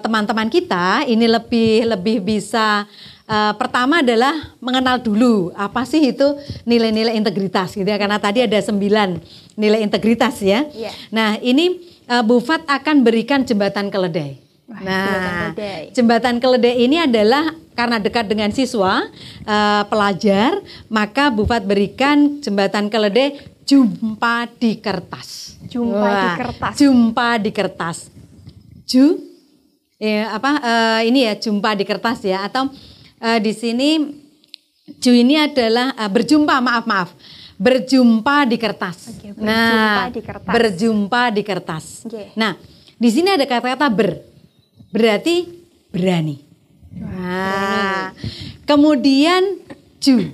teman-teman 0.02 0.50
kita 0.50 1.06
ini 1.06 1.30
lebih 1.30 1.86
lebih 1.86 2.18
bisa 2.22 2.90
eh, 3.32 3.54
pertama 3.56 4.04
adalah 4.04 4.52
mengenal 4.60 5.00
dulu 5.00 5.56
apa 5.56 5.88
sih 5.88 6.12
itu 6.12 6.28
nilai-nilai 6.68 7.16
integritas 7.16 7.72
gitu 7.72 7.88
ya 7.88 7.96
karena 7.96 8.20
tadi 8.20 8.44
ada 8.44 8.60
sembilan 8.60 9.16
nilai 9.56 9.80
integritas 9.80 10.44
ya. 10.44 10.68
Iya. 10.68 10.92
Nah, 11.16 11.40
ini 11.40 11.80
eh, 12.12 12.24
Bufat 12.28 12.68
akan 12.68 13.08
berikan 13.08 13.48
jembatan 13.48 13.88
keledai. 13.88 14.38
Wah, 14.72 14.80
nah, 14.84 15.04
jembatan 15.04 15.32
keledai. 15.36 15.82
jembatan 15.92 16.36
keledai 16.40 16.76
ini 16.80 16.98
adalah 17.00 17.44
karena 17.72 17.98
dekat 18.04 18.28
dengan 18.28 18.52
siswa, 18.52 19.08
eh, 19.48 19.84
pelajar, 19.88 20.60
maka 20.92 21.32
Bufat 21.32 21.64
berikan 21.64 22.44
jembatan 22.44 22.92
keledai 22.92 23.40
jumpa 23.66 24.52
di 24.60 24.78
kertas. 24.84 25.56
Jumpa 25.72 26.10
di 26.12 26.30
kertas. 26.36 26.74
Jumpa 26.76 27.28
di 27.40 27.52
kertas. 27.56 27.98
Ju, 28.92 29.16
ya 29.96 30.36
apa 30.36 30.52
eh, 30.60 31.02
ini 31.08 31.24
ya 31.24 31.34
jumpa 31.40 31.80
di 31.80 31.88
kertas 31.88 32.20
ya 32.28 32.44
atau 32.44 32.68
eh, 33.22 33.40
di 33.40 33.54
sini 33.54 33.90
ju 34.98 35.14
ini 35.14 35.38
adalah 35.38 35.94
eh, 35.94 36.10
berjumpa 36.10 36.58
maaf 36.58 36.86
maaf 36.90 37.10
berjumpa 37.62 38.50
di 38.50 38.58
kertas. 38.58 39.14
Oke, 39.14 39.38
berjumpa 39.38 39.46
nah, 39.46 40.10
di 40.10 40.22
kertas. 40.26 40.50
berjumpa 40.50 41.22
di 41.30 41.42
kertas. 41.46 41.86
Oke. 42.10 42.34
Nah, 42.34 42.58
di 42.98 43.10
sini 43.14 43.30
ada 43.30 43.46
kata-kata 43.46 43.86
ber, 43.94 44.18
berarti 44.90 45.46
berani. 45.94 46.42
Nah, 46.98 48.18
kemudian 48.66 49.62
ju, 50.02 50.26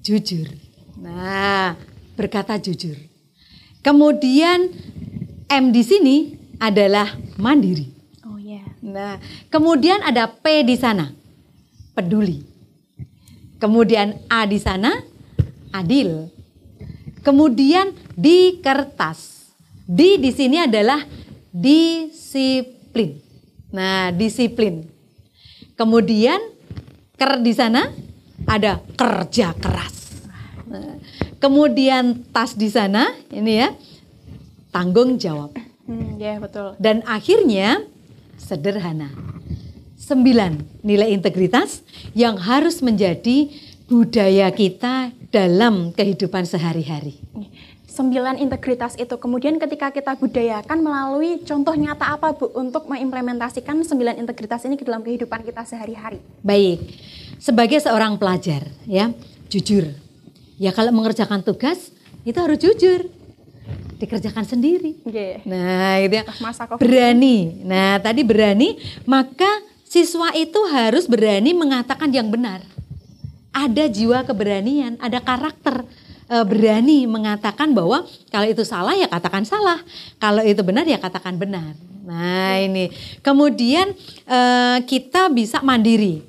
jujur. 0.00 0.48
Nah, 0.96 1.76
berkata 2.16 2.56
jujur. 2.56 2.96
Kemudian 3.84 4.72
M 5.46 5.64
di 5.70 5.82
sini 5.84 6.16
adalah 6.56 7.12
mandiri. 7.36 7.92
Oh 8.24 8.40
ya. 8.40 8.64
Nah, 8.80 9.20
kemudian 9.52 10.00
ada 10.00 10.32
P 10.32 10.64
di 10.64 10.74
sana, 10.80 11.12
peduli. 11.96 12.44
Kemudian 13.56 14.20
A 14.28 14.44
di 14.44 14.60
sana, 14.60 14.92
adil. 15.72 16.28
Kemudian 17.24 17.96
di 18.12 18.60
kertas. 18.60 19.48
Di 19.88 20.20
di 20.20 20.28
sini 20.28 20.60
adalah 20.60 21.00
disiplin. 21.48 23.16
Nah, 23.72 24.12
disiplin. 24.12 24.84
Kemudian 25.72 26.36
ker 27.16 27.40
di 27.40 27.56
sana 27.56 27.88
ada 28.44 28.84
kerja 28.92 29.56
keras. 29.56 30.20
Nah, 30.68 31.00
kemudian 31.40 32.28
tas 32.28 32.52
di 32.52 32.68
sana 32.68 33.08
ini 33.32 33.52
ya 33.64 33.72
tanggung 34.68 35.16
jawab. 35.16 35.56
Hmm, 35.88 36.20
ya 36.20 36.36
betul. 36.36 36.76
Dan 36.76 37.00
akhirnya 37.08 37.80
sederhana. 38.36 39.08
Sembilan 40.06 40.86
nilai 40.86 41.10
integritas 41.10 41.82
yang 42.14 42.38
harus 42.38 42.78
menjadi 42.78 43.50
budaya 43.90 44.54
kita 44.54 45.10
dalam 45.34 45.90
kehidupan 45.90 46.46
sehari-hari. 46.46 47.18
Sembilan 47.90 48.38
integritas 48.38 48.94
itu 49.02 49.18
kemudian 49.18 49.58
ketika 49.58 49.90
kita 49.90 50.14
budayakan 50.14 50.78
melalui 50.78 51.42
contoh 51.42 51.74
nyata 51.74 52.14
apa 52.14 52.38
Bu 52.38 52.54
untuk 52.54 52.86
mengimplementasikan 52.86 53.82
sembilan 53.82 54.22
integritas 54.22 54.62
ini 54.62 54.78
ke 54.78 54.86
dalam 54.86 55.02
kehidupan 55.02 55.42
kita 55.42 55.66
sehari-hari. 55.66 56.22
Baik, 56.38 56.86
sebagai 57.42 57.82
seorang 57.82 58.14
pelajar 58.14 58.62
ya, 58.86 59.10
jujur. 59.50 59.90
Ya 60.54 60.70
kalau 60.70 60.94
mengerjakan 60.94 61.42
tugas 61.42 61.90
itu 62.22 62.38
harus 62.38 62.62
jujur. 62.62 63.10
Dikerjakan 63.98 64.46
sendiri. 64.46 65.02
Oke. 65.02 65.42
Nah, 65.50 65.98
itu 65.98 66.14
ya. 66.14 66.24
Berani. 66.78 67.64
Nah, 67.66 67.98
tadi 67.98 68.22
berani, 68.22 68.76
maka 69.08 69.48
siswa 69.86 70.34
itu 70.34 70.58
harus 70.66 71.06
berani 71.06 71.54
mengatakan 71.54 72.10
yang 72.10 72.26
benar. 72.28 72.60
Ada 73.54 73.88
jiwa 73.88 74.26
keberanian, 74.26 75.00
ada 75.00 75.22
karakter 75.22 75.86
eh, 76.28 76.44
berani 76.44 77.08
mengatakan 77.08 77.72
bahwa 77.72 78.04
kalau 78.28 78.44
itu 78.44 78.66
salah 78.66 78.92
ya 78.92 79.08
katakan 79.08 79.46
salah, 79.48 79.80
kalau 80.20 80.44
itu 80.44 80.60
benar 80.60 80.84
ya 80.84 81.00
katakan 81.00 81.38
benar. 81.40 81.72
Nah, 82.06 82.60
ini. 82.60 82.92
Kemudian 83.24 83.96
eh, 84.28 84.78
kita 84.84 85.32
bisa 85.32 85.64
mandiri. 85.64 86.20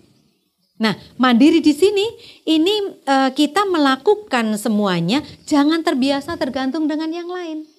Nah, 0.77 0.93
mandiri 1.17 1.57
di 1.57 1.73
sini 1.73 2.05
ini 2.45 3.01
eh, 3.03 3.29
kita 3.33 3.65
melakukan 3.65 4.55
semuanya 4.55 5.25
jangan 5.49 5.81
terbiasa 5.81 6.37
tergantung 6.37 6.85
dengan 6.85 7.09
yang 7.11 7.27
lain. 7.27 7.76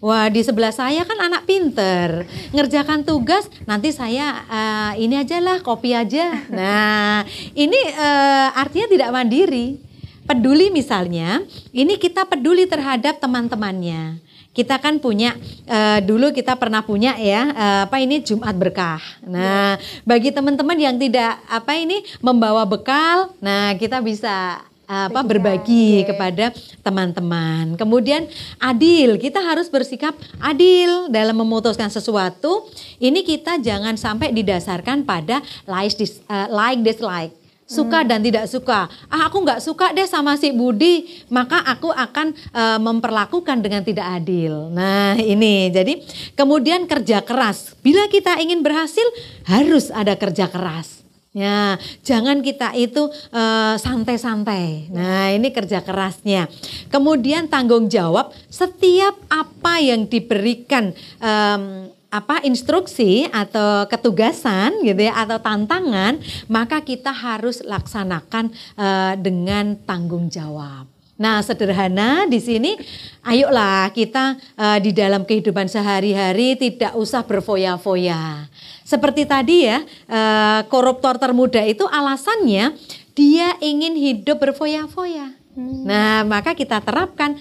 Wah, 0.00 0.32
di 0.32 0.40
sebelah 0.40 0.72
saya 0.72 1.04
kan 1.04 1.20
anak 1.20 1.44
pinter. 1.44 2.24
Ngerjakan 2.56 3.04
tugas, 3.04 3.52
nanti 3.68 3.92
saya 3.92 4.48
eh, 4.48 5.04
ini 5.04 5.20
aja 5.20 5.36
lah, 5.44 5.60
kopi 5.60 5.92
aja. 5.92 6.48
Nah, 6.48 7.20
ini 7.52 7.76
eh, 7.76 8.48
artinya 8.56 8.88
tidak 8.88 9.12
mandiri. 9.12 9.76
Peduli 10.24 10.72
misalnya, 10.72 11.44
ini 11.76 12.00
kita 12.00 12.24
peduli 12.24 12.64
terhadap 12.64 13.20
teman-temannya. 13.20 14.24
Kita 14.56 14.80
kan 14.80 15.04
punya 15.04 15.36
eh, 15.68 16.00
dulu 16.00 16.32
kita 16.32 16.56
pernah 16.56 16.80
punya 16.80 17.20
ya 17.20 17.52
eh, 17.52 17.80
apa 17.84 18.00
ini 18.00 18.24
Jumat 18.24 18.56
berkah. 18.56 19.04
Nah, 19.28 19.76
bagi 20.08 20.32
teman-teman 20.32 20.80
yang 20.80 20.96
tidak 20.96 21.44
apa 21.44 21.76
ini 21.76 22.08
membawa 22.24 22.64
bekal, 22.64 23.36
nah 23.44 23.76
kita 23.76 24.00
bisa 24.00 24.64
apa 24.90 25.22
Bagikan, 25.22 25.30
berbagi 25.30 26.02
oke. 26.02 26.06
kepada 26.10 26.50
teman-teman. 26.82 27.78
Kemudian 27.78 28.26
adil, 28.58 29.22
kita 29.22 29.38
harus 29.38 29.70
bersikap 29.70 30.18
adil 30.42 31.06
dalam 31.14 31.38
memutuskan 31.38 31.86
sesuatu. 31.86 32.66
Ini 32.98 33.22
kita 33.22 33.62
jangan 33.62 33.94
sampai 33.94 34.34
didasarkan 34.34 35.06
pada 35.06 35.38
like 35.70 35.94
dis- 35.94 36.18
eh, 36.26 36.48
like 36.50 36.82
dislike. 36.82 37.38
Suka 37.70 38.02
dan 38.02 38.18
tidak 38.18 38.50
suka. 38.50 38.90
Ah, 39.06 39.30
aku 39.30 39.46
nggak 39.46 39.62
suka 39.62 39.94
deh 39.94 40.02
sama 40.02 40.34
si 40.34 40.50
Budi, 40.50 41.22
maka 41.30 41.62
aku 41.62 41.94
akan 41.94 42.34
eh, 42.34 42.78
memperlakukan 42.82 43.62
dengan 43.62 43.86
tidak 43.86 44.10
adil. 44.10 44.74
Nah, 44.74 45.14
ini 45.14 45.70
jadi 45.70 46.02
kemudian 46.34 46.90
kerja 46.90 47.22
keras. 47.22 47.78
Bila 47.78 48.10
kita 48.10 48.42
ingin 48.42 48.66
berhasil, 48.66 49.06
harus 49.46 49.94
ada 49.94 50.18
kerja 50.18 50.50
keras. 50.50 50.99
Ya, 51.30 51.78
jangan 52.02 52.42
kita 52.42 52.74
itu 52.74 53.06
eh, 53.30 53.74
santai-santai. 53.78 54.90
Nah, 54.90 55.30
ini 55.30 55.54
kerja 55.54 55.78
kerasnya. 55.78 56.50
Kemudian 56.90 57.46
tanggung 57.46 57.86
jawab 57.86 58.34
setiap 58.50 59.14
apa 59.30 59.78
yang 59.78 60.10
diberikan 60.10 60.90
em, 61.22 61.86
apa 62.10 62.42
instruksi 62.42 63.30
atau 63.30 63.86
ketugasan 63.86 64.82
gitu 64.82 65.06
ya 65.06 65.14
atau 65.22 65.38
tantangan, 65.38 66.18
maka 66.50 66.82
kita 66.82 67.14
harus 67.14 67.62
laksanakan 67.62 68.50
eh, 68.74 69.14
dengan 69.22 69.78
tanggung 69.86 70.26
jawab. 70.26 70.99
Nah, 71.20 71.44
sederhana 71.44 72.24
di 72.24 72.40
sini, 72.40 72.80
ayolah 73.20 73.92
kita 73.92 74.40
eh, 74.56 74.78
di 74.80 74.96
dalam 74.96 75.28
kehidupan 75.28 75.68
sehari-hari 75.68 76.56
tidak 76.56 76.96
usah 76.96 77.20
berfoya-foya. 77.28 78.48
Seperti 78.88 79.28
tadi 79.28 79.68
ya, 79.68 79.84
eh, 79.84 80.60
koruptor 80.72 81.20
termuda 81.20 81.60
itu 81.68 81.84
alasannya 81.84 82.72
dia 83.12 83.52
ingin 83.60 84.00
hidup 84.00 84.40
berfoya-foya. 84.40 85.36
Nah, 85.60 86.24
maka 86.24 86.56
kita 86.56 86.80
terapkan 86.80 87.36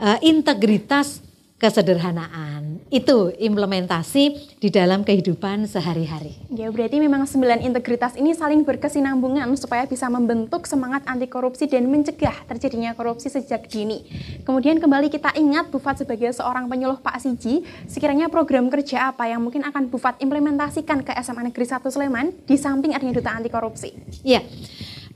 eh, 0.00 0.18
integritas 0.24 1.20
kesederhanaan. 1.58 2.78
Itu 2.88 3.34
implementasi 3.34 4.56
di 4.62 4.68
dalam 4.70 5.02
kehidupan 5.02 5.66
sehari-hari. 5.66 6.38
Ya, 6.54 6.70
berarti 6.70 7.02
memang 7.02 7.26
sembilan 7.26 7.60
integritas 7.60 8.14
ini 8.14 8.32
saling 8.32 8.62
berkesinambungan 8.62 9.50
supaya 9.58 9.84
bisa 9.84 10.06
membentuk 10.08 10.64
semangat 10.64 11.04
anti 11.04 11.26
korupsi 11.26 11.66
dan 11.66 11.90
mencegah 11.90 12.46
terjadinya 12.46 12.94
korupsi 12.94 13.28
sejak 13.28 13.66
dini. 13.66 14.06
Kemudian 14.46 14.78
kembali 14.78 15.10
kita 15.10 15.34
ingat 15.36 15.68
Bu 15.68 15.82
Fat 15.82 16.00
sebagai 16.00 16.30
seorang 16.32 16.70
penyuluh 16.70 17.02
Pak 17.02 17.18
Siji, 17.20 17.66
sekiranya 17.90 18.30
program 18.30 18.70
kerja 18.70 19.10
apa 19.10 19.26
yang 19.26 19.42
mungkin 19.42 19.66
akan 19.66 19.90
Bu 19.90 19.98
Fat 19.98 20.16
implementasikan 20.22 21.02
ke 21.02 21.12
SMA 21.20 21.50
Negeri 21.50 21.66
1 21.66 21.82
Sleman 21.90 22.26
di 22.46 22.56
samping 22.56 22.94
adanya 22.94 23.18
duta 23.18 23.34
anti 23.34 23.50
korupsi? 23.50 23.90
Iya. 24.22 24.40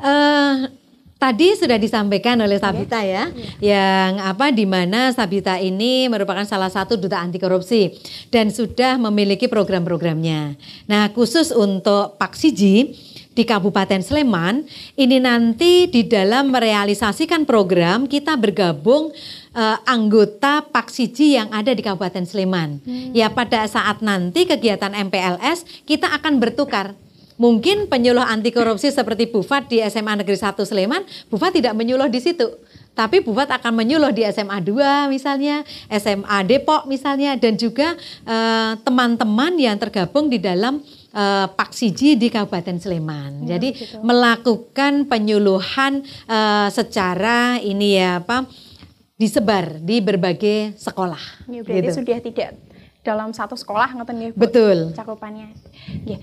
Uh, 0.02 0.81
Tadi 1.22 1.54
sudah 1.54 1.78
disampaikan 1.78 2.34
oleh 2.42 2.58
Sabita 2.58 2.98
ya, 2.98 3.30
ya, 3.30 3.62
yang 3.62 4.18
apa 4.18 4.50
di 4.50 4.66
mana 4.66 5.14
Sabita 5.14 5.54
ini 5.54 6.10
merupakan 6.10 6.42
salah 6.42 6.66
satu 6.66 6.98
duta 6.98 7.22
anti 7.22 7.38
korupsi 7.38 7.94
dan 8.34 8.50
sudah 8.50 8.98
memiliki 8.98 9.46
program-programnya. 9.46 10.58
Nah, 10.90 11.14
khusus 11.14 11.54
untuk 11.54 12.18
Pak 12.18 12.34
Siji 12.34 12.98
di 13.38 13.46
Kabupaten 13.46 14.02
Sleman, 14.02 14.66
ini 14.98 15.22
nanti 15.22 15.86
di 15.86 16.10
dalam 16.10 16.50
merealisasikan 16.50 17.46
program 17.46 18.10
kita 18.10 18.34
bergabung 18.34 19.14
uh, 19.54 19.78
anggota 19.86 20.66
Pak 20.66 20.90
Siji 20.90 21.38
yang 21.38 21.54
ada 21.54 21.70
di 21.70 21.86
Kabupaten 21.86 22.26
Sleman. 22.26 22.82
Hmm. 22.82 23.14
Ya 23.14 23.30
pada 23.30 23.62
saat 23.70 24.02
nanti 24.02 24.42
kegiatan 24.42 24.90
MPLS 24.90 25.86
kita 25.86 26.10
akan 26.18 26.42
bertukar 26.42 26.98
Mungkin 27.40 27.88
penyuluh 27.88 28.24
anti 28.24 28.52
korupsi 28.52 28.92
seperti 28.92 29.28
Bufat 29.28 29.68
di 29.72 29.80
SMA 29.88 30.20
Negeri 30.20 30.36
1 30.36 30.52
Sleman, 30.62 31.02
Bufat 31.32 31.56
tidak 31.56 31.72
menyuluh 31.72 32.08
di 32.12 32.20
situ. 32.20 32.48
Tapi 32.92 33.24
Bufat 33.24 33.48
akan 33.48 33.72
menyuluh 33.72 34.12
di 34.12 34.22
SMA 34.28 34.60
2 34.60 35.08
misalnya, 35.08 35.64
SMA 35.88 36.38
Depok 36.44 36.84
misalnya, 36.84 37.32
dan 37.40 37.56
juga 37.56 37.96
eh, 38.28 38.72
teman-teman 38.84 39.56
yang 39.56 39.80
tergabung 39.80 40.28
di 40.28 40.36
dalam 40.36 40.84
uh, 41.12 41.46
Pak 41.48 41.70
Siji 41.72 42.16
di 42.16 42.28
Kabupaten 42.32 42.76
Sleman. 42.80 43.44
Ya, 43.44 43.56
Jadi 43.56 43.68
gitu. 43.76 44.00
melakukan 44.02 45.06
penyuluhan 45.06 46.02
uh, 46.26 46.68
secara 46.72 47.60
ini 47.60 48.00
ya 48.00 48.20
apa 48.24 48.48
disebar 49.20 49.78
di 49.78 50.02
berbagai 50.02 50.74
sekolah. 50.80 51.46
Ya, 51.46 51.62
berarti 51.62 51.88
gitu. 51.88 51.98
sudah 52.02 52.18
tidak 52.18 52.50
dalam 53.02 53.30
satu 53.34 53.54
sekolah 53.54 53.94
ngoten 53.94 54.16
ya, 54.18 54.30
Betul. 54.34 54.94
Cakupannya. 54.96 55.54
Ya 56.06 56.18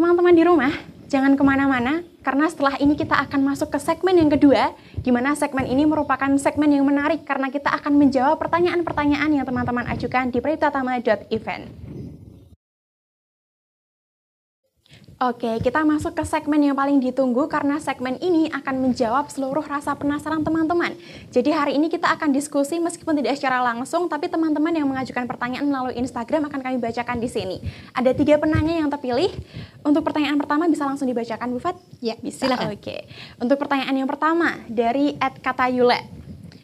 teman-teman 0.00 0.32
di 0.32 0.48
rumah, 0.48 0.72
jangan 1.12 1.36
ke 1.36 1.44
mana-mana, 1.44 2.00
karena 2.24 2.48
setelah 2.48 2.72
ini 2.80 2.96
kita 2.96 3.20
akan 3.20 3.52
masuk 3.52 3.68
ke 3.68 3.76
segmen 3.76 4.16
yang 4.16 4.32
kedua, 4.32 4.72
di 4.96 5.12
mana 5.12 5.36
segmen 5.36 5.68
ini 5.68 5.84
merupakan 5.84 6.32
segmen 6.40 6.72
yang 6.72 6.88
menarik 6.88 7.28
karena 7.28 7.52
kita 7.52 7.68
akan 7.68 8.00
menjawab 8.00 8.40
pertanyaan-pertanyaan 8.40 9.28
yang 9.28 9.44
teman-teman 9.44 9.84
ajukan 9.92 10.32
di 10.32 10.40
pritatama.event. 10.40 11.89
Oke, 15.20 15.60
kita 15.60 15.84
masuk 15.84 16.16
ke 16.16 16.24
segmen 16.24 16.56
yang 16.64 16.72
paling 16.72 16.96
ditunggu 16.96 17.44
karena 17.44 17.76
segmen 17.76 18.16
ini 18.24 18.48
akan 18.56 18.88
menjawab 18.88 19.28
seluruh 19.28 19.60
rasa 19.60 19.92
penasaran 19.92 20.40
teman-teman. 20.40 20.96
Jadi 21.28 21.52
hari 21.52 21.76
ini 21.76 21.92
kita 21.92 22.08
akan 22.16 22.32
diskusi 22.32 22.80
meskipun 22.80 23.20
tidak 23.20 23.36
secara 23.36 23.60
langsung, 23.60 24.08
tapi 24.08 24.32
teman-teman 24.32 24.72
yang 24.72 24.88
mengajukan 24.88 25.28
pertanyaan 25.28 25.68
melalui 25.68 26.00
Instagram 26.00 26.48
akan 26.48 26.64
kami 26.64 26.80
bacakan 26.80 27.20
di 27.20 27.28
sini. 27.28 27.60
Ada 27.92 28.16
tiga 28.16 28.40
penanya 28.40 28.80
yang 28.80 28.88
terpilih. 28.88 29.28
Untuk 29.84 30.08
pertanyaan 30.08 30.40
pertama 30.40 30.64
bisa 30.72 30.88
langsung 30.88 31.04
dibacakan, 31.04 31.52
Bu 31.52 31.60
Fat? 31.60 31.76
Ya, 32.00 32.16
bisa. 32.16 32.48
Silakan. 32.48 32.72
Oke. 32.72 33.04
Untuk 33.36 33.60
pertanyaan 33.60 33.92
yang 33.92 34.08
pertama 34.08 34.56
dari 34.72 35.20
Ed 35.20 35.36
Katayule. 35.44 36.00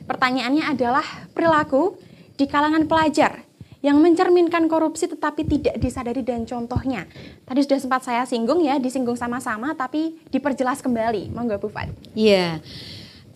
Pertanyaannya 0.08 0.64
adalah 0.64 1.04
perilaku 1.36 2.00
di 2.40 2.48
kalangan 2.48 2.88
pelajar 2.88 3.45
yang 3.84 4.00
mencerminkan 4.00 4.66
korupsi 4.66 5.08
tetapi 5.10 5.44
tidak 5.44 5.76
disadari 5.80 6.24
dan 6.24 6.48
contohnya. 6.48 7.04
Tadi 7.44 7.60
sudah 7.64 7.78
sempat 7.80 8.02
saya 8.04 8.22
singgung 8.24 8.64
ya, 8.64 8.80
disinggung 8.80 9.16
sama-sama 9.16 9.76
tapi 9.76 10.16
diperjelas 10.32 10.80
kembali. 10.80 11.32
Monggo 11.32 11.60
Bu 11.60 11.68
Fat. 11.68 11.92
Iya. 12.16 12.60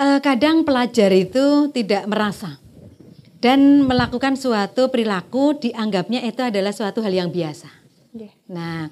Uh, 0.00 0.16
kadang 0.24 0.64
pelajar 0.64 1.12
itu 1.12 1.68
tidak 1.76 2.08
merasa 2.08 2.56
dan 3.40 3.84
melakukan 3.84 4.36
suatu 4.36 4.92
perilaku 4.92 5.56
dianggapnya 5.56 6.24
itu 6.28 6.40
adalah 6.44 6.72
suatu 6.72 7.00
hal 7.00 7.12
yang 7.12 7.32
biasa. 7.32 7.68
Yeah. 8.12 8.34
Nah, 8.50 8.90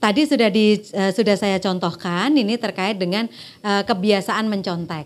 tadi 0.00 0.24
sudah 0.24 0.48
di 0.48 0.80
uh, 0.96 1.12
sudah 1.12 1.36
saya 1.36 1.58
contohkan 1.58 2.32
ini 2.32 2.56
terkait 2.56 2.96
dengan 2.96 3.28
uh, 3.64 3.82
kebiasaan 3.84 4.48
mencontek. 4.48 5.04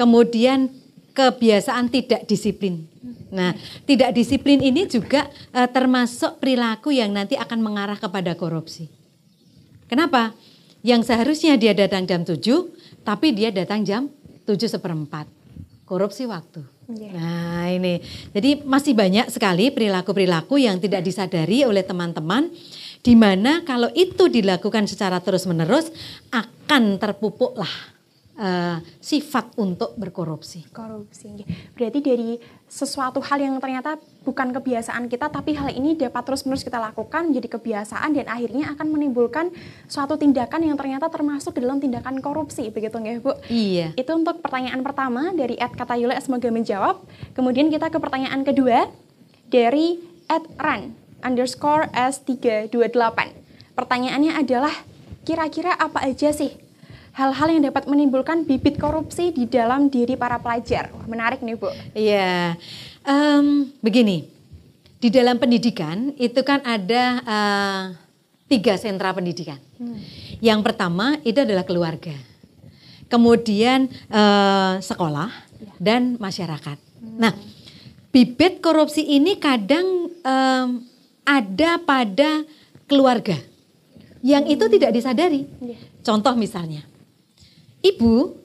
Kemudian 0.00 0.72
kebiasaan 1.20 1.92
tidak 1.92 2.24
disiplin. 2.24 2.88
Nah, 3.28 3.52
tidak 3.84 4.16
disiplin 4.16 4.56
ini 4.64 4.88
juga 4.88 5.28
uh, 5.52 5.68
termasuk 5.68 6.40
perilaku 6.40 6.96
yang 6.96 7.12
nanti 7.12 7.36
akan 7.36 7.60
mengarah 7.60 8.00
kepada 8.00 8.32
korupsi. 8.32 8.88
Kenapa? 9.84 10.32
Yang 10.80 11.12
seharusnya 11.12 11.60
dia 11.60 11.76
datang 11.76 12.08
jam 12.08 12.24
7, 12.24 12.40
tapi 13.04 13.36
dia 13.36 13.52
datang 13.52 13.84
jam 13.84 14.08
7 14.48 14.56
seperempat. 14.64 15.28
Korupsi 15.84 16.24
waktu. 16.24 16.64
Yeah. 16.88 17.12
Nah 17.14 17.66
ini, 17.68 18.00
jadi 18.32 18.64
masih 18.64 18.96
banyak 18.96 19.28
sekali 19.28 19.68
perilaku-perilaku 19.70 20.56
yang 20.56 20.80
tidak 20.80 21.04
disadari 21.04 21.62
oleh 21.68 21.84
teman-teman 21.84 22.48
di 23.04 23.14
mana 23.14 23.62
kalau 23.62 23.92
itu 23.92 24.26
dilakukan 24.26 24.88
secara 24.88 25.22
terus-menerus 25.22 25.92
akan 26.32 26.98
terpupuklah 26.98 27.99
uh, 28.40 28.76
sifat 28.98 29.52
untuk 29.60 29.94
berkorupsi. 30.00 30.64
Korupsi. 30.72 31.44
Berarti 31.76 32.00
dari 32.00 32.30
sesuatu 32.66 33.20
hal 33.20 33.38
yang 33.42 33.58
ternyata 33.60 34.00
bukan 34.22 34.54
kebiasaan 34.54 35.10
kita 35.10 35.26
tapi 35.26 35.58
hal 35.58 35.74
ini 35.74 35.98
dapat 35.98 36.22
terus-menerus 36.22 36.62
kita 36.62 36.78
lakukan 36.78 37.28
menjadi 37.28 37.58
kebiasaan 37.58 38.14
dan 38.14 38.26
akhirnya 38.30 38.72
akan 38.72 38.86
menimbulkan 38.94 39.50
suatu 39.90 40.14
tindakan 40.14 40.70
yang 40.70 40.76
ternyata 40.78 41.10
termasuk 41.10 41.58
dalam 41.58 41.82
tindakan 41.82 42.22
korupsi 42.24 42.72
begitu 42.72 42.96
nggak 42.96 43.20
Bu? 43.20 43.36
Iya. 43.52 43.92
Itu 43.98 44.16
untuk 44.16 44.40
pertanyaan 44.40 44.80
pertama 44.80 45.34
dari 45.36 45.58
Ed 45.60 45.76
Katayule 45.76 46.16
semoga 46.22 46.48
menjawab. 46.48 46.96
Kemudian 47.36 47.68
kita 47.68 47.92
ke 47.92 47.98
pertanyaan 48.00 48.46
kedua 48.46 48.88
dari 49.50 50.00
Ed 50.30 50.46
Ran 50.56 50.94
underscore 51.20 51.90
S328. 51.92 53.18
Pertanyaannya 53.76 54.32
adalah 54.38 54.72
kira-kira 55.26 55.76
apa 55.76 56.06
aja 56.06 56.32
sih 56.32 56.69
hal-hal 57.14 57.48
yang 57.50 57.62
dapat 57.66 57.84
menimbulkan 57.90 58.46
bibit 58.46 58.78
korupsi 58.78 59.34
di 59.34 59.46
dalam 59.46 59.90
diri 59.90 60.14
para 60.14 60.38
pelajar. 60.38 60.90
Wah, 60.94 61.06
menarik 61.10 61.42
nih 61.42 61.56
Bu. 61.58 61.68
Iya, 61.94 62.54
um, 63.04 63.70
begini, 63.82 64.30
di 65.00 65.08
dalam 65.08 65.40
pendidikan 65.40 66.14
itu 66.20 66.40
kan 66.46 66.62
ada 66.62 67.04
uh, 67.24 67.82
tiga 68.46 68.76
sentra 68.78 69.14
pendidikan. 69.14 69.58
Hmm. 69.80 69.98
Yang 70.38 70.60
pertama 70.66 71.18
itu 71.26 71.42
adalah 71.42 71.64
keluarga, 71.66 72.14
kemudian 73.10 73.90
uh, 74.10 74.78
sekolah 74.80 75.30
ya. 75.60 75.72
dan 75.80 76.20
masyarakat. 76.20 76.78
Hmm. 76.78 77.16
Nah, 77.16 77.32
bibit 78.14 78.62
korupsi 78.62 79.02
ini 79.06 79.38
kadang 79.38 80.10
um, 80.22 80.68
ada 81.24 81.78
pada 81.82 82.42
keluarga 82.90 83.38
yang 84.20 84.44
itu 84.50 84.68
tidak 84.68 84.92
disadari. 84.92 85.48
Ya. 85.62 85.78
Contoh 86.04 86.32
misalnya, 86.36 86.84
ibu 87.80 88.36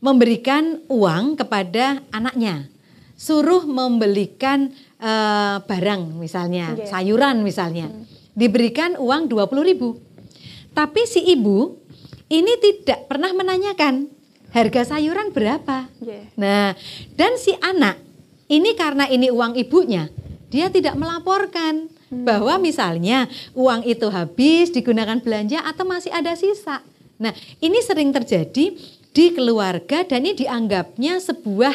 memberikan 0.00 0.80
uang 0.88 1.36
kepada 1.36 2.00
anaknya, 2.08 2.72
suruh 3.14 3.68
membelikan 3.68 4.72
uh, 4.96 5.60
barang 5.64 6.16
misalnya, 6.16 6.72
yeah. 6.72 6.88
sayuran 6.88 7.44
misalnya, 7.44 7.92
hmm. 7.92 8.04
diberikan 8.32 8.96
uang 8.96 9.28
20 9.28 9.70
ribu. 9.70 10.00
Tapi 10.72 11.04
si 11.04 11.20
ibu 11.28 11.76
ini 12.32 12.56
tidak 12.62 13.10
pernah 13.12 13.28
menanyakan 13.36 14.08
harga 14.56 14.96
sayuran 14.96 15.36
berapa. 15.36 15.92
Yeah. 16.00 16.24
Nah, 16.40 16.66
dan 17.20 17.36
si 17.36 17.52
anak 17.60 18.00
ini 18.48 18.72
karena 18.72 19.04
ini 19.04 19.28
uang 19.28 19.54
ibunya, 19.60 20.08
dia 20.48 20.72
tidak 20.72 20.96
melaporkan 20.96 21.92
hmm. 22.10 22.24
bahwa 22.24 22.56
misalnya 22.56 23.28
uang 23.52 23.84
itu 23.84 24.08
habis 24.08 24.72
digunakan 24.72 25.20
belanja 25.20 25.60
atau 25.60 25.84
masih 25.84 26.10
ada 26.10 26.32
sisa. 26.34 26.80
Nah, 27.20 27.36
ini 27.60 27.78
sering 27.84 28.10
terjadi 28.10 28.72
di 29.10 29.24
keluarga 29.36 30.02
dan 30.06 30.24
ini 30.24 30.32
dianggapnya 30.32 31.20
sebuah 31.20 31.74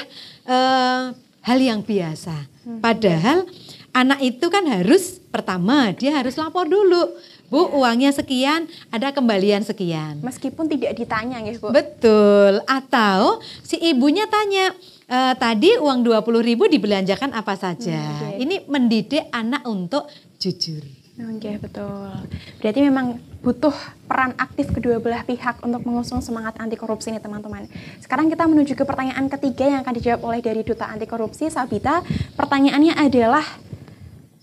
uh, 0.49 1.13
hal 1.45 1.59
yang 1.61 1.85
biasa. 1.85 2.35
Hmm. 2.65 2.81
Padahal 2.81 3.45
anak 3.93 4.19
itu 4.25 4.45
kan 4.49 4.65
harus 4.65 5.21
pertama 5.29 5.93
dia 5.93 6.17
harus 6.17 6.33
lapor 6.35 6.65
dulu. 6.65 7.13
Bu, 7.45 7.69
ya. 7.69 7.77
uangnya 7.77 8.09
sekian, 8.09 8.65
ada 8.89 9.13
kembalian 9.13 9.61
sekian. 9.61 10.17
Meskipun 10.25 10.65
tidak 10.65 10.97
ditanya 10.97 11.37
ya, 11.45 11.53
Bu. 11.61 11.69
Betul. 11.69 12.57
Atau 12.65 13.37
si 13.61 13.77
ibunya 13.77 14.25
tanya, 14.25 14.73
e, 15.05 15.17
tadi 15.37 15.77
uang 15.77 16.01
20 16.01 16.41
ribu 16.41 16.65
dibelanjakan 16.65 17.37
apa 17.37 17.53
saja. 17.53 18.01
Hmm, 18.01 18.33
okay. 18.33 18.41
Ini 18.41 18.55
mendidik 18.65 19.29
anak 19.29 19.61
untuk 19.69 20.09
jujur. 20.41 21.04
Oke, 21.15 21.55
betul. 21.63 22.11
Berarti 22.59 22.79
memang 22.83 23.23
butuh 23.39 23.71
peran 24.03 24.35
aktif 24.35 24.67
kedua 24.75 24.99
belah 24.99 25.23
pihak 25.23 25.63
untuk 25.63 25.87
mengusung 25.87 26.19
semangat 26.19 26.59
anti 26.59 26.75
korupsi 26.75 27.07
ini, 27.07 27.23
teman-teman. 27.23 27.71
Sekarang 28.03 28.27
kita 28.27 28.43
menuju 28.43 28.75
ke 28.75 28.83
pertanyaan 28.83 29.31
ketiga 29.31 29.63
yang 29.63 29.79
akan 29.87 29.95
dijawab 29.95 30.21
oleh 30.27 30.39
dari 30.43 30.67
Duta 30.67 30.91
Anti 30.91 31.07
Korupsi, 31.07 31.47
Sabita. 31.47 32.03
Pertanyaannya 32.35 32.99
adalah 32.99 33.47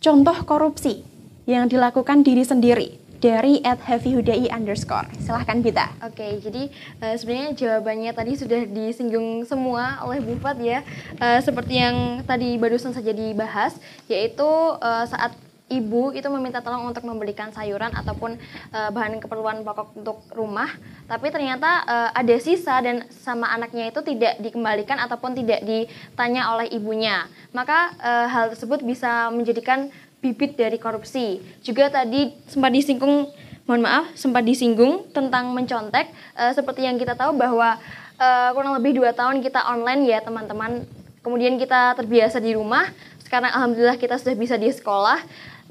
contoh 0.00 0.36
korupsi 0.48 1.04
yang 1.44 1.68
dilakukan 1.68 2.24
diri 2.24 2.40
sendiri 2.40 3.02
dari 3.22 3.62
at 3.62 3.78
heavyhudai 3.78 4.50
underscore. 4.50 5.06
Silahkan 5.22 5.62
Bita. 5.62 5.92
Oke, 6.02 6.42
jadi 6.42 6.72
uh, 6.98 7.14
sebenarnya 7.14 7.54
jawabannya 7.54 8.10
tadi 8.16 8.32
sudah 8.34 8.66
disinggung 8.66 9.46
semua 9.46 10.02
oleh 10.02 10.18
Bufat 10.18 10.58
ya. 10.58 10.82
Uh, 11.22 11.38
seperti 11.38 11.78
yang 11.78 12.26
tadi 12.26 12.58
barusan 12.58 12.90
saja 12.90 13.14
dibahas, 13.14 13.78
yaitu 14.10 14.42
uh, 14.82 15.06
saat 15.06 15.36
ibu 15.72 16.12
itu 16.12 16.28
meminta 16.28 16.60
tolong 16.60 16.84
untuk 16.84 17.08
membelikan 17.08 17.48
sayuran 17.48 17.88
ataupun 17.96 18.36
uh, 18.76 18.90
bahan 18.92 19.16
keperluan 19.18 19.64
pokok 19.64 19.96
untuk 19.96 20.18
rumah, 20.36 20.68
tapi 21.08 21.32
ternyata 21.32 21.82
uh, 21.88 22.10
ada 22.12 22.36
sisa 22.36 22.76
dan 22.84 23.08
sama 23.08 23.48
anaknya 23.48 23.88
itu 23.88 24.04
tidak 24.04 24.36
dikembalikan 24.44 25.00
ataupun 25.00 25.32
tidak 25.32 25.64
ditanya 25.64 26.52
oleh 26.52 26.68
ibunya. 26.70 27.24
Maka 27.56 27.96
uh, 27.96 28.26
hal 28.28 28.44
tersebut 28.52 28.84
bisa 28.84 29.32
menjadikan 29.32 29.88
bibit 30.20 30.54
dari 30.54 30.76
korupsi. 30.78 31.42
Juga 31.64 31.90
tadi 31.90 32.30
sempat 32.46 32.70
disinggung, 32.70 33.32
mohon 33.66 33.82
maaf, 33.82 34.12
sempat 34.14 34.46
disinggung 34.46 35.08
tentang 35.10 35.50
mencontek, 35.50 36.12
uh, 36.36 36.52
seperti 36.52 36.86
yang 36.86 37.00
kita 37.00 37.16
tahu 37.16 37.34
bahwa 37.34 37.80
uh, 38.20 38.48
kurang 38.54 38.76
lebih 38.78 39.00
dua 39.00 39.10
tahun 39.10 39.42
kita 39.42 39.64
online 39.66 40.06
ya 40.06 40.20
teman-teman. 40.22 40.84
Kemudian 41.22 41.54
kita 41.54 41.94
terbiasa 41.94 42.42
di 42.42 42.50
rumah, 42.50 42.90
sekarang 43.22 43.54
alhamdulillah 43.54 43.96
kita 43.96 44.18
sudah 44.18 44.34
bisa 44.34 44.58
di 44.58 44.68
sekolah 44.68 45.16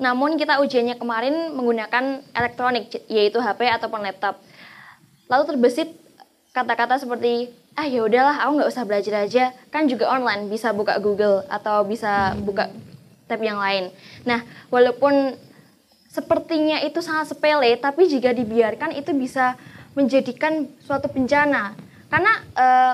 namun 0.01 0.33
kita 0.33 0.57
ujiannya 0.57 0.97
kemarin 0.97 1.53
menggunakan 1.53 2.25
elektronik 2.33 2.89
yaitu 3.05 3.37
HP 3.37 3.69
ataupun 3.69 4.01
laptop. 4.01 4.41
Lalu 5.29 5.43
terbesit 5.45 5.93
kata-kata 6.51 6.97
seperti 6.97 7.53
ah 7.77 7.87
ya 7.87 8.03
udahlah 8.03 8.35
aku 8.43 8.51
nggak 8.59 8.71
usah 8.73 8.83
belajar 8.83 9.23
aja 9.23 9.55
kan 9.71 9.87
juga 9.87 10.11
online 10.11 10.51
bisa 10.51 10.75
buka 10.75 10.99
Google 10.99 11.47
atau 11.47 11.85
bisa 11.85 12.33
buka 12.41 12.73
tab 13.29 13.39
yang 13.45 13.61
lain. 13.61 13.93
Nah 14.25 14.41
walaupun 14.73 15.37
sepertinya 16.09 16.81
itu 16.83 16.99
sangat 16.99 17.31
sepele 17.31 17.77
tapi 17.77 18.09
jika 18.09 18.33
dibiarkan 18.33 18.97
itu 18.97 19.13
bisa 19.15 19.55
menjadikan 19.95 20.67
suatu 20.83 21.07
bencana 21.13 21.77
karena 22.11 22.33
uh, 22.57 22.93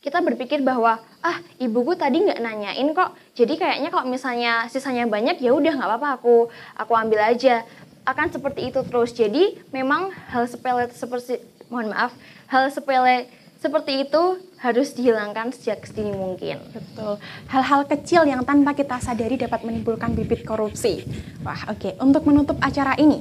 kita 0.00 0.24
berpikir 0.24 0.64
bahwa 0.64 0.96
ah 1.20 1.36
ibuku 1.60 1.92
tadi 1.92 2.24
nggak 2.24 2.40
nanyain 2.40 2.88
kok 2.96 3.12
jadi 3.36 3.52
kayaknya 3.60 3.88
kalau 3.92 4.08
misalnya 4.08 4.64
sisanya 4.72 5.04
banyak 5.04 5.36
ya 5.44 5.52
udah 5.52 5.76
nggak 5.76 5.88
apa-apa 5.92 6.08
aku 6.16 6.48
aku 6.72 6.92
ambil 6.96 7.20
aja 7.20 7.68
akan 8.08 8.32
seperti 8.32 8.72
itu 8.72 8.80
terus 8.88 9.12
jadi 9.12 9.60
memang 9.76 10.08
hal 10.32 10.48
sepele 10.48 10.88
seperti 10.88 11.44
mohon 11.68 11.92
maaf 11.92 12.16
hal 12.48 12.72
sepele 12.72 13.28
seperti 13.60 14.08
itu 14.08 14.40
harus 14.56 14.96
dihilangkan 14.96 15.52
sejak 15.52 15.84
sedini 15.84 16.16
mungkin. 16.16 16.64
Betul. 16.72 17.20
Hal-hal 17.52 17.84
kecil 17.84 18.24
yang 18.24 18.40
tanpa 18.40 18.72
kita 18.72 18.96
sadari 19.04 19.36
dapat 19.36 19.68
menimbulkan 19.68 20.16
bibit 20.16 20.48
korupsi. 20.48 21.04
Wah, 21.44 21.68
oke. 21.68 21.76
Okay. 21.76 21.92
Untuk 22.00 22.24
menutup 22.24 22.56
acara 22.64 22.96
ini, 22.96 23.20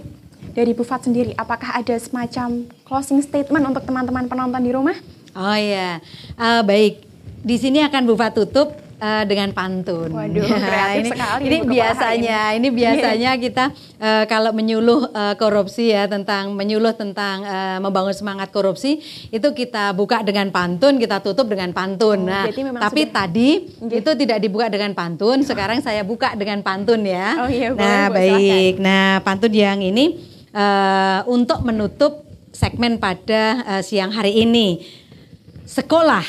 dari 0.55 0.71
Bufat 0.71 1.11
sendiri, 1.11 1.35
apakah 1.35 1.75
ada 1.75 1.95
semacam 1.99 2.71
closing 2.87 3.19
statement 3.19 3.67
untuk 3.67 3.83
teman-teman 3.83 4.31
penonton 4.31 4.63
di 4.63 4.71
rumah? 4.71 4.95
Oh 5.37 5.57
iya, 5.57 6.01
uh, 6.37 6.61
baik. 6.65 7.05
Di 7.39 7.55
sini 7.55 7.79
akan 7.79 8.03
Bufa 8.03 8.35
tutup 8.35 8.75
uh, 8.99 9.23
dengan 9.25 9.49
pantun. 9.55 10.11
Waduh, 10.11 10.43
kreatif 10.43 11.03
ini, 11.03 11.09
sekali. 11.09 11.41
Ini 11.47 11.57
biasanya, 11.63 12.39
ini. 12.53 12.57
ini 12.59 12.67
biasanya 12.75 13.31
kita 13.39 13.65
uh, 13.99 14.23
kalau 14.27 14.51
menyuluh 14.51 15.09
uh, 15.15 15.35
korupsi 15.39 15.95
ya 15.95 16.05
tentang 16.05 16.53
menyuluh 16.53 16.93
tentang 16.93 17.43
uh, 17.47 17.77
membangun 17.79 18.11
semangat 18.13 18.51
korupsi 18.51 18.99
itu 19.31 19.47
kita 19.55 19.95
buka 19.95 20.21
dengan 20.21 20.51
pantun, 20.51 20.99
kita 20.99 21.23
tutup 21.23 21.47
dengan 21.47 21.71
pantun. 21.71 22.27
Oh, 22.27 22.29
nah, 22.29 22.45
tapi 22.83 23.07
sudah... 23.07 23.15
tadi 23.15 23.49
gitu. 23.71 23.93
itu 24.03 24.11
tidak 24.27 24.37
dibuka 24.43 24.67
dengan 24.67 24.91
pantun, 24.91 25.41
sekarang 25.47 25.79
saya 25.79 26.03
buka 26.03 26.35
dengan 26.35 26.59
pantun 26.61 27.07
ya. 27.07 27.39
Oh 27.39 27.49
iya, 27.49 27.71
boleh, 27.71 27.87
nah, 27.87 28.07
baik. 28.11 28.75
Silahkan. 28.75 28.83
Nah, 28.83 29.09
pantun 29.23 29.53
yang 29.55 29.79
ini 29.79 30.19
uh, 30.51 31.23
untuk 31.25 31.63
menutup 31.63 32.27
segmen 32.49 32.99
pada 32.99 33.63
uh, 33.63 33.81
siang 33.85 34.11
hari 34.11 34.43
ini 34.43 34.83
Sekolah, 35.69 36.25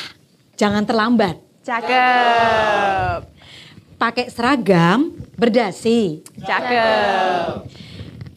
jangan 0.53 0.85
terlambat. 0.85 1.41
Cakep. 1.65 3.25
Pakai 3.97 4.29
seragam, 4.29 5.17
berdasi. 5.33 6.21
Cakep. 6.45 7.65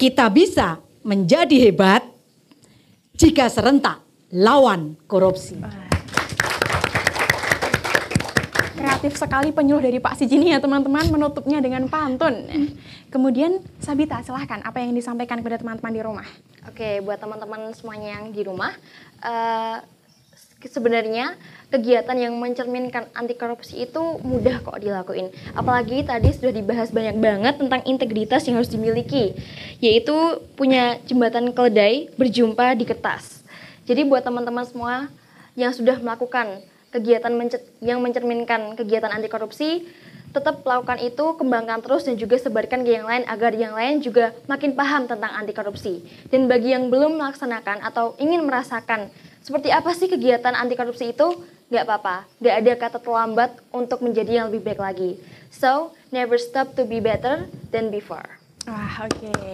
Kita 0.00 0.32
bisa 0.32 0.80
menjadi 1.04 1.68
hebat 1.68 2.08
jika 3.20 3.52
serentak 3.52 4.00
lawan 4.32 4.96
korupsi. 5.04 5.60
Kreatif 8.80 9.20
sekali 9.20 9.52
penyuluh 9.52 9.84
dari 9.84 10.00
Pak 10.00 10.16
Sijini 10.16 10.56
ya 10.56 10.58
teman-teman 10.64 11.04
menutupnya 11.12 11.60
dengan 11.60 11.84
pantun. 11.92 12.48
Kemudian 13.12 13.60
Sabita 13.76 14.24
silahkan 14.24 14.64
apa 14.64 14.80
yang 14.80 14.96
disampaikan 14.96 15.44
kepada 15.44 15.60
teman-teman 15.60 15.92
di 15.92 16.00
rumah. 16.00 16.28
Oke 16.64 17.04
buat 17.04 17.20
teman-teman 17.20 17.76
semuanya 17.76 18.16
yang 18.16 18.32
di 18.32 18.40
rumah, 18.40 18.72
uh, 19.20 19.84
sebenarnya 20.68 21.36
kegiatan 21.72 22.14
yang 22.14 22.34
mencerminkan 22.38 23.10
anti 23.12 23.34
korupsi 23.34 23.82
itu 23.82 24.20
mudah 24.22 24.62
kok 24.62 24.78
dilakuin. 24.78 25.32
Apalagi 25.58 26.06
tadi 26.06 26.30
sudah 26.30 26.52
dibahas 26.54 26.94
banyak 26.94 27.18
banget 27.18 27.54
tentang 27.58 27.82
integritas 27.84 28.46
yang 28.46 28.60
harus 28.60 28.70
dimiliki, 28.70 29.34
yaitu 29.82 30.14
punya 30.54 31.02
jembatan 31.04 31.50
keledai 31.50 32.12
berjumpa 32.14 32.78
di 32.78 32.84
kertas. 32.86 33.42
Jadi 33.84 34.06
buat 34.08 34.24
teman-teman 34.24 34.64
semua 34.64 34.94
yang 35.54 35.70
sudah 35.74 36.00
melakukan 36.00 36.62
kegiatan 36.94 37.32
yang 37.82 37.98
mencerminkan 37.98 38.78
kegiatan 38.78 39.10
anti 39.10 39.26
korupsi, 39.26 39.82
tetap 40.34 40.66
lakukan 40.66 40.98
itu, 40.98 41.38
kembangkan 41.38 41.78
terus 41.78 42.06
dan 42.06 42.18
juga 42.18 42.34
sebarkan 42.38 42.82
ke 42.82 42.90
yang 42.90 43.06
lain 43.06 43.22
agar 43.30 43.54
yang 43.54 43.74
lain 43.74 44.02
juga 44.02 44.34
makin 44.50 44.74
paham 44.74 45.06
tentang 45.06 45.30
anti 45.30 45.54
korupsi. 45.54 46.02
Dan 46.26 46.50
bagi 46.50 46.74
yang 46.74 46.90
belum 46.90 47.18
melaksanakan 47.18 47.82
atau 47.86 48.18
ingin 48.18 48.42
merasakan 48.42 49.14
seperti 49.44 49.68
apa 49.68 49.92
sih 49.92 50.08
kegiatan 50.08 50.56
anti 50.56 50.72
korupsi 50.72 51.12
itu? 51.12 51.28
Gak 51.68 51.84
apa-apa, 51.84 52.24
gak 52.40 52.56
ada 52.64 52.72
kata 52.80 52.98
terlambat 53.00 53.60
untuk 53.68 54.00
menjadi 54.00 54.40
yang 54.40 54.46
lebih 54.48 54.64
baik 54.64 54.80
lagi. 54.80 55.20
So, 55.52 55.92
never 56.08 56.40
stop 56.40 56.72
to 56.80 56.88
be 56.88 57.04
better 57.04 57.44
than 57.68 57.92
before. 57.92 58.24
Wah, 58.64 59.04
oke. 59.04 59.12
Okay. 59.20 59.52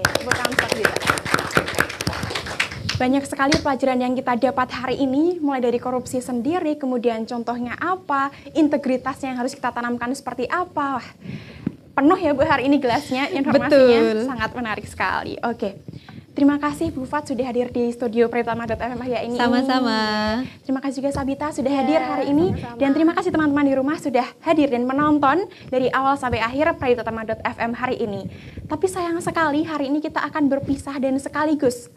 Banyak 3.00 3.24
sekali 3.26 3.56
pelajaran 3.58 3.98
yang 3.98 4.14
kita 4.14 4.38
dapat 4.38 4.68
hari 4.70 4.96
ini, 5.02 5.42
mulai 5.42 5.58
dari 5.58 5.82
korupsi 5.82 6.22
sendiri, 6.22 6.78
kemudian 6.78 7.26
contohnya 7.26 7.74
apa, 7.80 8.30
integritasnya 8.54 9.34
yang 9.34 9.38
harus 9.42 9.58
kita 9.58 9.74
tanamkan 9.74 10.14
seperti 10.14 10.46
apa. 10.46 11.02
Wah, 11.02 11.08
penuh 11.98 12.18
ya 12.20 12.30
Bu 12.30 12.46
hari 12.46 12.70
ini 12.70 12.78
gelasnya, 12.78 13.26
informasinya 13.34 14.00
Betul. 14.22 14.28
sangat 14.28 14.50
menarik 14.54 14.86
sekali. 14.86 15.34
Oke. 15.42 15.58
Okay. 15.58 15.72
Terima 16.30 16.62
kasih 16.62 16.94
Bu 16.94 17.02
Fat 17.04 17.26
sudah 17.26 17.42
hadir 17.42 17.74
di 17.74 17.90
studio 17.90 18.30
Pratama.fm 18.30 19.02
ya 19.02 19.20
ini. 19.26 19.34
Sama-sama. 19.34 19.98
Terima 20.62 20.78
kasih 20.78 21.02
juga 21.02 21.10
Sabita 21.10 21.50
sudah 21.50 21.72
hadir 21.74 21.98
ya, 21.98 22.06
hari 22.06 22.30
ini 22.30 22.54
sama-sama. 22.54 22.78
dan 22.78 22.90
terima 22.94 23.12
kasih 23.18 23.30
teman-teman 23.34 23.66
di 23.66 23.74
rumah 23.74 23.96
sudah 23.98 24.26
hadir 24.46 24.70
dan 24.70 24.86
menonton 24.86 25.50
dari 25.68 25.90
awal 25.90 26.14
sampai 26.14 26.38
akhir 26.38 26.78
Pratama.fm 26.78 27.70
hari 27.74 27.98
ini. 27.98 28.30
Tapi 28.70 28.86
sayang 28.86 29.18
sekali 29.18 29.66
hari 29.66 29.90
ini 29.90 29.98
kita 29.98 30.22
akan 30.22 30.46
berpisah 30.46 30.94
dan 31.02 31.18
sekaligus 31.18 31.90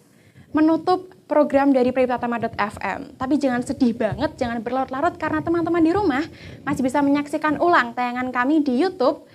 menutup 0.53 1.13
program 1.29 1.73
dari 1.73 1.93
Pratama.fm. 1.93 3.17
Tapi 3.17 3.33
jangan 3.37 3.61
sedih 3.61 3.93
banget, 3.93 4.37
jangan 4.37 4.61
berlarut-larut 4.61 5.13
karena 5.17 5.41
teman-teman 5.41 5.81
di 5.81 5.91
rumah 5.93 6.25
masih 6.65 6.81
bisa 6.85 7.01
menyaksikan 7.05 7.61
ulang 7.61 7.93
tayangan 7.93 8.33
kami 8.33 8.65
di 8.65 8.81
YouTube 8.81 9.25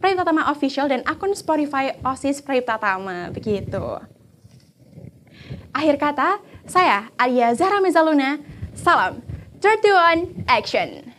Pratama 0.00 0.52
Official 0.52 0.92
dan 0.92 1.00
akun 1.08 1.32
Spotify 1.32 1.96
OSIS 2.04 2.44
Pratama 2.44 3.32
begitu. 3.32 4.15
Akhir 5.76 6.00
kata, 6.00 6.40
saya 6.64 7.12
Alia 7.20 7.52
Zahra 7.52 7.84
Mezaluna, 7.84 8.40
salam 8.72 9.20
31 9.60 10.48
Action! 10.48 11.15